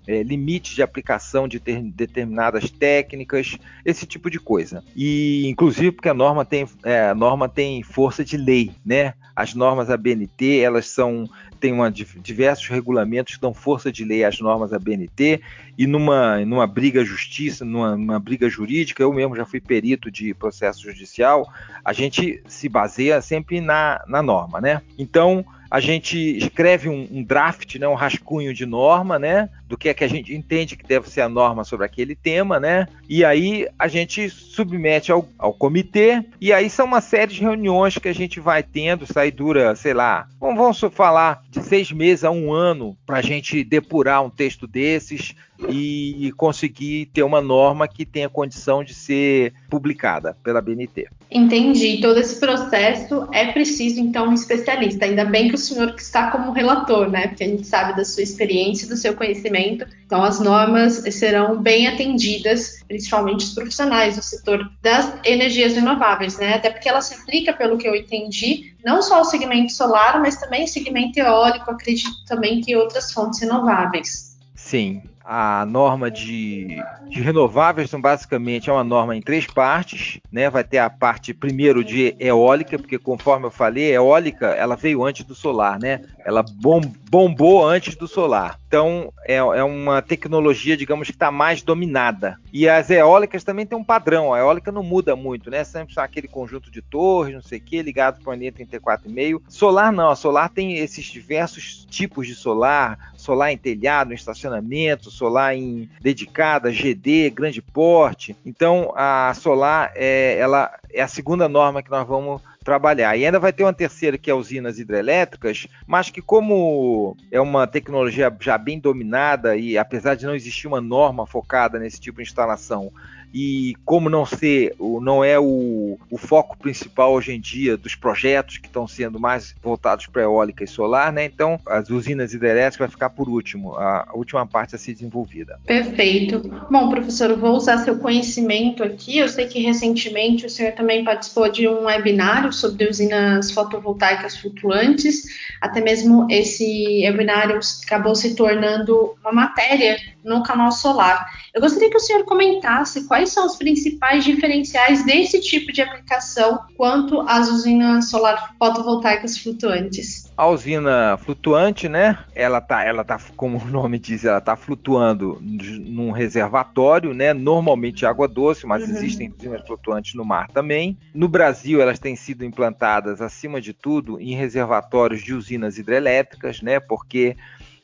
é, 0.09 0.23
limites 0.23 0.73
de 0.73 0.81
aplicação 0.81 1.47
de 1.47 1.59
ter, 1.59 1.79
determinadas 1.83 2.71
técnicas, 2.71 3.59
esse 3.85 4.07
tipo 4.07 4.27
de 4.27 4.39
coisa. 4.39 4.83
E 4.95 5.47
inclusive 5.47 5.91
porque 5.91 6.09
a 6.09 6.15
norma 6.15 6.43
tem, 6.43 6.67
é, 6.83 7.13
norma 7.13 7.47
tem 7.47 7.83
força 7.83 8.25
de 8.25 8.35
lei, 8.35 8.71
né? 8.83 9.13
As 9.35 9.53
normas 9.53 9.91
ABNT 9.91 10.61
elas 10.61 10.87
são 10.87 11.29
tem 11.59 11.73
uma, 11.73 11.91
diversos 11.91 12.67
regulamentos 12.67 13.35
que 13.35 13.41
dão 13.41 13.53
força 13.53 13.91
de 13.91 14.03
lei 14.03 14.23
às 14.23 14.39
normas 14.39 14.73
ABNT 14.73 15.41
e 15.77 15.85
numa, 15.85 16.43
numa 16.45 16.65
briga 16.65 17.03
justiça, 17.03 17.63
numa, 17.65 17.97
numa 17.97 18.17
briga 18.17 18.49
jurídica, 18.49 19.03
eu 19.03 19.13
mesmo 19.13 19.35
já 19.35 19.45
fui 19.45 19.59
perito 19.59 20.09
de 20.09 20.33
processo 20.33 20.81
judicial, 20.81 21.51
a 21.83 21.91
gente 21.91 22.41
se 22.47 22.69
baseia 22.69 23.21
sempre 23.21 23.59
na, 23.59 24.01
na 24.07 24.23
norma, 24.23 24.61
né? 24.61 24.81
Então 24.97 25.45
a 25.69 25.79
gente 25.79 26.17
escreve 26.37 26.89
um, 26.89 27.07
um, 27.11 27.23
draft, 27.23 27.75
né, 27.75 27.87
um 27.87 27.93
rascunho 27.93 28.53
de 28.53 28.65
norma, 28.65 29.19
né, 29.19 29.49
do 29.67 29.77
que 29.77 29.89
é 29.89 29.93
que 29.93 30.03
a 30.03 30.07
gente 30.07 30.33
entende 30.33 30.75
que 30.75 30.85
deve 30.85 31.09
ser 31.09 31.21
a 31.21 31.29
norma 31.29 31.63
sobre 31.63 31.85
aquele 31.85 32.15
tema, 32.15 32.59
né, 32.59 32.87
e 33.07 33.23
aí 33.23 33.67
a 33.77 33.87
gente 33.87 34.29
submete 34.29 35.11
ao, 35.11 35.27
ao 35.37 35.53
comitê, 35.53 36.23
e 36.41 36.51
aí 36.51 36.69
são 36.69 36.85
uma 36.85 37.01
série 37.01 37.33
de 37.33 37.41
reuniões 37.41 37.97
que 37.97 38.07
a 38.07 38.13
gente 38.13 38.39
vai 38.39 38.63
tendo, 38.63 39.05
aí 39.15 39.31
dura, 39.31 39.75
sei 39.75 39.93
lá, 39.93 40.27
vamos 40.39 40.79
falar 40.91 41.43
de 41.49 41.61
seis 41.61 41.91
meses 41.91 42.23
a 42.23 42.31
um 42.31 42.51
ano 42.51 42.97
para 43.05 43.17
a 43.17 43.21
gente 43.21 43.63
depurar 43.63 44.23
um 44.23 44.29
texto 44.29 44.65
desses, 44.65 45.35
e 45.67 46.31
conseguir 46.37 47.07
ter 47.07 47.23
uma 47.23 47.41
norma 47.41 47.87
que 47.87 48.05
tenha 48.05 48.29
condição 48.29 48.83
de 48.83 48.93
ser 48.93 49.53
publicada 49.69 50.37
pela 50.43 50.61
BNT. 50.61 51.07
Entendi. 51.31 51.99
Todo 52.01 52.19
esse 52.19 52.39
processo 52.39 53.27
é 53.31 53.51
preciso, 53.51 53.99
então, 53.99 54.29
um 54.29 54.33
especialista. 54.33 55.05
Ainda 55.05 55.25
bem 55.25 55.49
que 55.49 55.55
o 55.55 55.57
senhor 55.57 55.93
que 55.93 56.01
está 56.01 56.31
como 56.31 56.51
relator, 56.51 57.09
né? 57.09 57.27
Porque 57.27 57.43
a 57.43 57.47
gente 57.47 57.67
sabe 57.67 57.95
da 57.95 58.03
sua 58.03 58.23
experiência, 58.23 58.87
do 58.87 58.97
seu 58.97 59.13
conhecimento. 59.13 59.85
Então, 60.05 60.23
as 60.23 60.39
normas 60.39 61.03
serão 61.13 61.61
bem 61.61 61.87
atendidas, 61.87 62.83
principalmente 62.87 63.45
os 63.45 63.53
profissionais 63.53 64.15
do 64.15 64.23
setor 64.23 64.71
das 64.81 65.13
energias 65.23 65.75
renováveis, 65.75 66.37
né? 66.39 66.55
Até 66.55 66.71
porque 66.71 66.89
ela 66.89 67.01
se 67.01 67.13
aplica, 67.13 67.53
pelo 67.53 67.77
que 67.77 67.87
eu 67.87 67.95
entendi, 67.95 68.73
não 68.83 69.01
só 69.01 69.19
ao 69.19 69.25
segmento 69.25 69.71
solar, 69.71 70.19
mas 70.19 70.37
também 70.37 70.61
ao 70.61 70.67
segmento 70.67 71.19
eólico, 71.19 71.69
acredito 71.69 72.25
também 72.27 72.61
que 72.61 72.75
outras 72.75 73.13
fontes 73.13 73.39
renováveis. 73.39 74.35
Sim, 74.55 75.03
a 75.31 75.63
norma 75.63 76.09
de, 76.09 76.81
de, 77.07 77.21
renováveis, 77.21 77.87
então, 77.87 78.01
basicamente, 78.01 78.67
é 78.67 78.73
uma 78.73 78.83
norma 78.83 79.15
em 79.15 79.21
três 79.21 79.45
partes, 79.45 80.19
né? 80.31 80.49
Vai 80.49 80.63
ter 80.63 80.79
a 80.79 80.89
parte 80.89 81.35
primeiro 81.35 81.83
de 81.83 82.15
eólica, 82.19 82.79
porque 82.79 82.97
conforme 82.97 83.45
eu 83.45 83.51
falei, 83.51 83.93
eólica 83.93 84.47
ela 84.47 84.75
veio 84.75 85.03
antes 85.03 85.23
do 85.23 85.35
solar, 85.35 85.77
né? 85.79 86.01
Ela 86.25 86.43
bom, 86.43 86.81
bombou 87.11 87.63
antes 87.63 87.95
do 87.95 88.07
solar. 88.07 88.57
Então 88.67 89.13
é, 89.23 89.35
é 89.35 89.63
uma 89.63 90.01
tecnologia, 90.01 90.75
digamos, 90.75 91.07
que 91.07 91.13
está 91.13 91.31
mais 91.31 91.61
dominada. 91.61 92.39
E 92.51 92.67
as 92.67 92.89
eólicas 92.89 93.43
também 93.43 93.65
têm 93.65 93.77
um 93.77 93.83
padrão. 93.83 94.33
A 94.33 94.39
eólica 94.39 94.71
não 94.71 94.81
muda 94.81 95.15
muito, 95.15 95.51
né? 95.51 95.63
Sempre 95.63 95.93
são 95.93 96.03
aquele 96.03 96.27
conjunto 96.27 96.71
de 96.71 96.81
torres, 96.81 97.35
não 97.35 97.41
sei 97.41 97.59
o 97.59 97.61
que, 97.61 97.83
ligado 97.83 98.23
para 98.23 98.33
a 98.33 98.35
linha 98.35 98.51
34,5. 98.51 99.41
Solar 99.47 99.91
não. 99.91 100.09
A 100.09 100.15
solar 100.15 100.49
tem 100.49 100.77
esses 100.77 101.05
diversos 101.05 101.85
tipos 101.89 102.25
de 102.25 102.33
solar. 102.33 103.11
Solar 103.15 103.51
em 103.51 103.57
telhado, 103.57 104.11
em 104.11 104.15
estacionamento, 104.15 105.11
solar 105.19 105.53
em 105.53 105.89
dedicada, 106.01 106.71
GD, 106.71 107.29
grande 107.29 107.61
porte. 107.61 108.35
Então 108.45 108.93
a 108.95 109.33
solar 109.35 109.91
é, 109.95 110.37
ela 110.39 110.71
é 110.91 111.01
a 111.01 111.07
segunda 111.07 111.49
norma 111.49 111.83
que 111.83 111.91
nós 111.91 112.07
vamos 112.07 112.41
trabalhar. 112.63 113.17
E 113.17 113.25
ainda 113.25 113.39
vai 113.39 113.51
ter 113.51 113.63
uma 113.63 113.73
terceira 113.73 114.17
que 114.17 114.31
é 114.31 114.33
usinas 114.33 114.79
hidrelétricas, 114.79 115.67
mas 115.85 116.09
que 116.09 116.21
como 116.21 117.17
é 117.31 117.39
uma 117.41 117.67
tecnologia 117.67 118.33
já 118.39 118.57
bem 118.57 118.79
dominada 118.79 119.55
e 119.55 119.77
apesar 119.77 120.15
de 120.15 120.25
não 120.25 120.35
existir 120.35 120.67
uma 120.67 120.81
norma 120.81 121.27
focada 121.27 121.77
nesse 121.77 121.99
tipo 121.99 122.17
de 122.17 122.23
instalação, 122.23 122.91
e 123.33 123.75
como 123.85 124.09
não 124.09 124.25
ser, 124.25 124.75
não 125.01 125.23
é 125.23 125.39
o, 125.39 125.97
o 126.09 126.17
foco 126.17 126.57
principal 126.57 127.13
hoje 127.13 127.31
em 127.31 127.39
dia 127.39 127.77
dos 127.77 127.95
projetos 127.95 128.57
que 128.57 128.67
estão 128.67 128.87
sendo 128.87 129.19
mais 129.19 129.55
voltados 129.61 130.07
para 130.07 130.23
eólica 130.23 130.63
e 130.63 130.67
solar, 130.67 131.11
né? 131.11 131.25
Então, 131.25 131.59
as 131.67 131.89
usinas 131.89 132.33
hidrelétricas 132.33 132.77
vai 132.77 132.87
ficar 132.87 133.09
por 133.09 133.29
último, 133.29 133.75
a, 133.75 134.09
última 134.13 134.45
parte 134.45 134.75
a 134.75 134.77
ser 134.77 134.93
desenvolvida. 134.93 135.59
Perfeito. 135.65 136.41
Bom, 136.69 136.89
professor, 136.89 137.35
vou 137.37 137.55
usar 137.55 137.79
seu 137.79 137.99
conhecimento 137.99 138.83
aqui. 138.83 139.17
Eu 139.17 139.27
sei 139.27 139.47
que 139.47 139.59
recentemente 139.59 140.45
o 140.45 140.49
senhor 140.49 140.73
também 140.73 141.03
participou 141.03 141.49
de 141.51 141.67
um 141.67 141.85
webinário 141.85 142.51
sobre 142.51 142.89
usinas 142.89 143.51
fotovoltaicas 143.51 144.37
flutuantes. 144.37 145.23
Até 145.61 145.81
mesmo 145.81 146.27
esse 146.29 147.01
webinário 147.05 147.59
acabou 147.85 148.15
se 148.15 148.35
tornando 148.35 149.15
uma 149.21 149.31
matéria 149.31 149.97
no 150.23 150.43
canal 150.43 150.71
Solar. 150.71 151.25
Eu 151.53 151.61
gostaria 151.61 151.89
que 151.89 151.97
o 151.97 151.99
senhor 151.99 152.23
comentasse 152.23 153.07
quais 153.07 153.18
são 153.27 153.45
os 153.45 153.57
principais 153.57 154.23
diferenciais 154.23 155.05
desse 155.05 155.41
tipo 155.41 155.73
de 155.73 155.81
aplicação 155.81 156.59
quanto 156.77 157.19
às 157.21 157.49
usinas 157.49 158.09
solar 158.09 158.55
fotovoltaicas 158.57 159.37
flutuantes. 159.37 160.31
A 160.37 160.47
usina 160.47 161.17
flutuante, 161.17 161.89
né? 161.89 162.17
Ela 162.33 162.61
tá, 162.61 162.85
ela 162.85 163.03
tá, 163.03 163.19
como 163.35 163.57
o 163.57 163.67
nome 163.67 163.99
diz, 163.99 164.23
ela 164.23 164.39
tá 164.39 164.55
flutuando 164.55 165.37
num 165.41 166.11
reservatório, 166.11 167.13
né? 167.13 167.33
Normalmente 167.33 168.05
água 168.05 168.27
doce, 168.27 168.65
mas 168.65 168.83
uhum. 168.83 168.89
existem 168.89 169.33
usinas 169.37 169.65
flutuantes 169.67 170.13
no 170.13 170.23
mar 170.23 170.47
também. 170.47 170.97
No 171.13 171.27
Brasil, 171.27 171.81
elas 171.81 171.99
têm 171.99 172.15
sido 172.15 172.45
implantadas, 172.45 173.21
acima 173.21 173.59
de 173.59 173.73
tudo, 173.73 174.19
em 174.19 174.35
reservatórios 174.35 175.21
de 175.21 175.33
usinas 175.33 175.77
hidrelétricas, 175.77 176.61
né? 176.61 176.79
Porque 176.79 177.35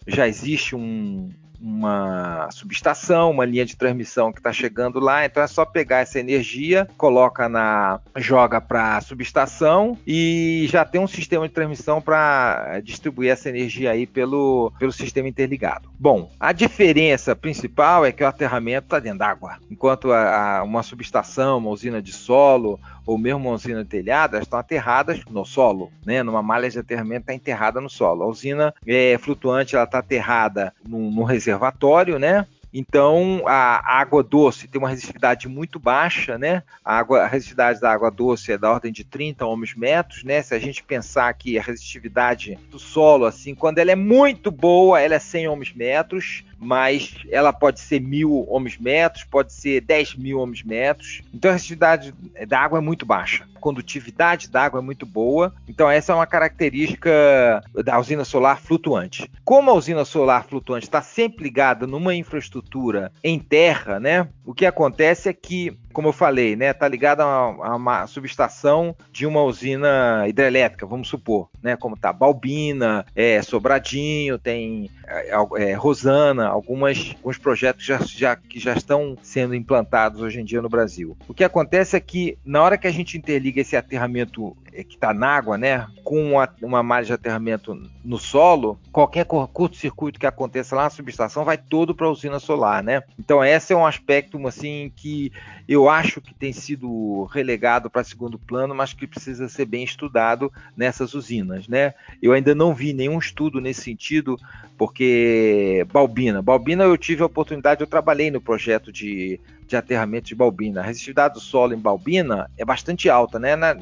já 0.08 0.28
existe 0.28 0.76
um, 0.76 1.30
uma 1.62 2.50
subestação, 2.52 3.32
uma 3.32 3.46
linha 3.46 3.66
de 3.66 3.76
transmissão 3.76 4.32
que 4.32 4.40
está 4.40 4.52
chegando 4.52 5.00
lá, 5.00 5.26
então 5.26 5.42
é 5.42 5.48
só 5.48 5.66
pegar 5.66 6.00
essa 6.00 6.20
energia, 6.20 6.88
coloca 6.98 7.48
na 7.50 8.00
joga 8.18 8.62
para 8.62 8.98
a 8.98 9.02
subestação 9.02 9.98
e 10.06 10.68
já 10.70 10.86
tem 10.86 11.02
um 11.02 11.08
sistema 11.08 11.48
de 11.48 11.54
transmissão 11.54 12.02
para 12.02 12.80
distribuir 12.84 13.32
essa 13.32 13.50
energia 13.50 13.92
aí 13.92 14.06
pelo, 14.06 14.72
pelo 14.80 14.92
sistema 14.92 15.28
interligado. 15.28 15.90
Bom, 16.00 16.30
a 16.40 16.52
diferença 16.52 17.36
principal 17.36 18.06
é 18.06 18.12
que 18.12 18.24
o 18.24 18.28
aterramento 18.28 18.86
está 18.86 19.00
dentro 19.00 19.20
d'água, 19.20 19.58
enquanto 19.70 20.12
a, 20.12 20.60
a, 20.60 20.64
uma 20.64 20.84
subestação, 20.84 21.58
uma 21.58 21.70
usina 21.70 22.02
de 22.02 22.14
solo 22.14 22.80
ou 23.06 23.18
mesmo 23.18 23.40
uma 23.40 23.52
usina 23.52 23.86
telhada, 23.86 24.40
estão 24.40 24.60
aterradas 24.60 25.24
no 25.30 25.46
solo, 25.46 25.92
né? 26.06 26.24
Numa 26.24 26.42
malha 26.42 26.70
de 26.70 26.80
aterramento 26.80 27.22
está 27.22 27.34
enterrada 27.34 27.80
no 27.80 27.90
solo. 27.90 28.24
A 28.24 28.28
usina 28.28 28.74
é, 28.86 29.18
flutuante 29.18 29.76
ela 29.76 29.86
está 29.86 30.00
aterrada 30.00 30.74
num, 30.88 31.12
num 31.12 31.24
reservatório, 31.24 32.18
né? 32.18 32.46
Então, 32.78 33.42
a 33.46 34.02
água 34.02 34.22
doce 34.22 34.68
tem 34.68 34.78
uma 34.78 34.90
resistividade 34.90 35.48
muito 35.48 35.80
baixa, 35.80 36.38
né? 36.38 36.62
A, 36.84 36.98
água, 36.98 37.22
a 37.22 37.26
resistividade 37.26 37.80
da 37.80 37.90
água 37.90 38.12
doce 38.12 38.52
é 38.52 38.58
da 38.58 38.70
ordem 38.70 38.92
de 38.92 39.06
30 39.06 39.46
ohms 39.46 39.74
metros, 39.74 40.26
né? 40.26 40.42
Se 40.42 40.54
a 40.54 40.60
gente 40.60 40.84
pensar 40.84 41.34
que 41.36 41.58
a 41.58 41.62
resistividade 41.62 42.60
do 42.70 42.78
solo, 42.78 43.24
assim, 43.24 43.56
quando 43.56 43.78
ela 43.78 43.92
é 43.92 43.96
muito 43.96 44.52
boa, 44.52 45.00
ela 45.00 45.16
é 45.16 45.20
100 45.20 45.48
ohms 45.48 45.74
metros, 45.74 46.44
mas 46.60 47.16
ela 47.30 47.52
pode 47.54 47.80
ser 47.80 48.00
mil 48.00 48.46
ohms 48.50 48.78
metros, 48.78 49.24
pode 49.24 49.54
ser 49.54 49.82
10 49.82 50.16
mil 50.16 50.40
ohms 50.40 50.64
metros. 50.64 51.22
Então 51.34 51.52
a 51.52 51.54
resistividade 51.54 52.14
da 52.48 52.60
água 52.60 52.80
é 52.80 52.82
muito 52.82 53.06
baixa, 53.06 53.46
a 53.56 53.60
condutividade 53.60 54.50
da 54.50 54.64
água 54.64 54.80
é 54.80 54.84
muito 54.84 55.06
boa. 55.06 55.54
Então 55.68 55.90
essa 55.90 56.12
é 56.12 56.16
uma 56.16 56.28
característica 56.28 57.64
da 57.84 58.00
usina 58.00 58.24
solar 58.24 58.60
flutuante. 58.60 59.30
Como 59.44 59.70
a 59.70 59.74
usina 59.74 60.06
solar 60.06 60.46
flutuante 60.46 60.86
está 60.86 61.02
sempre 61.02 61.44
ligada 61.44 61.86
numa 61.86 62.16
infraestrutura 62.16 63.12
em 63.24 63.40
terra, 63.40 64.00
né? 64.00 64.28
O 64.46 64.54
que 64.54 64.66
acontece 64.66 65.30
é 65.30 65.34
que 65.34 65.78
como 65.96 66.10
eu 66.10 66.14
falei, 66.14 66.58
né, 66.58 66.74
tá 66.74 66.90
ligada 66.90 67.24
a, 67.24 67.74
uma, 67.74 68.06
subestação 68.06 68.94
de 69.14 69.26
uma 69.26 69.42
usina 69.42 70.28
hidrelétrica, 70.28 70.86
vamos 70.86 71.08
supor, 71.08 71.50
né, 71.64 71.78
como 71.78 71.96
tá 71.96 72.12
Balbina, 72.12 73.06
é, 73.16 73.42
Sobradinho, 73.42 74.38
tem 74.38 74.92
é, 75.08 75.32
é, 75.58 75.74
Rosana, 75.74 76.50
algumas, 76.50 77.16
alguns 77.16 77.38
projetos 77.38 77.86
já, 77.86 77.98
já, 78.00 78.36
que 78.36 78.60
já 78.60 78.74
estão 78.74 79.18
sendo 79.22 79.56
implantados 79.56 80.22
hoje 80.22 80.42
em 80.42 80.44
dia 80.44 80.62
no 80.62 80.68
Brasil. 80.68 81.16
O 81.30 81.34
que 81.34 81.46
acontece 81.46 81.96
é 81.96 82.00
que 82.02 82.38
na 82.44 82.62
hora 82.62 82.78
que 82.78 82.88
a 82.88 82.92
gente 82.92 83.18
interliga 83.18 83.62
esse 83.62 83.78
aterramento 83.78 84.54
é, 84.74 84.84
que 84.84 84.96
está 84.96 85.14
na 85.14 85.30
água, 85.30 85.58
né, 85.58 85.88
com 86.04 86.34
uma, 86.34 86.50
uma 86.62 86.84
malha 86.84 87.06
de 87.06 87.14
aterramento 87.14 87.82
no 88.04 88.18
solo, 88.18 88.78
qualquer 88.92 89.26
curto-circuito 89.26 90.20
que 90.20 90.28
aconteça 90.28 90.76
lá 90.76 90.84
na 90.84 90.90
subestação 90.90 91.46
vai 91.46 91.58
todo 91.58 91.96
para 91.96 92.06
a 92.06 92.12
usina 92.12 92.38
solar, 92.38 92.84
né? 92.84 93.02
Então 93.18 93.44
esse 93.44 93.72
é 93.72 93.76
um 93.76 93.86
aspecto 93.86 94.46
assim 94.46 94.92
que 94.94 95.32
eu 95.68 95.85
acho 95.90 96.22
que 96.22 96.34
tem 96.34 96.54
sido 96.54 97.26
relegado 97.26 97.90
para 97.90 98.04
segundo 98.04 98.40
plano, 98.40 98.74
mas 98.74 98.94
que 98.94 99.08
precisa 99.08 99.48
ser 99.50 99.66
bem 99.66 99.84
estudado 99.84 100.52
nessas 100.76 101.14
usinas, 101.14 101.68
né? 101.68 101.94
Eu 102.22 102.34
ainda 102.34 102.56
não 102.56 102.74
vi 102.74 102.94
nenhum 102.94 103.20
estudo 103.20 103.60
nesse 103.60 103.82
sentido, 103.82 104.38
porque 104.78 105.86
Balbina, 105.92 106.42
Balbina 106.42 106.84
eu 106.84 106.98
tive 106.98 107.24
a 107.24 107.28
oportunidade, 107.28 107.82
eu 107.82 107.88
trabalhei 107.88 108.32
no 108.32 108.42
projeto 108.42 108.92
de 108.92 109.40
de 109.68 109.76
aterramento 109.76 110.28
de 110.28 110.36
Balbina. 110.36 110.82
A 110.82 110.84
resistividade 110.84 111.34
do 111.34 111.40
solo 111.40 111.74
em 111.74 111.80
Balbina 111.80 112.50
é 112.58 112.64
bastante 112.64 113.10
alta, 113.10 113.40
né? 113.40 113.56
Na, 113.56 113.76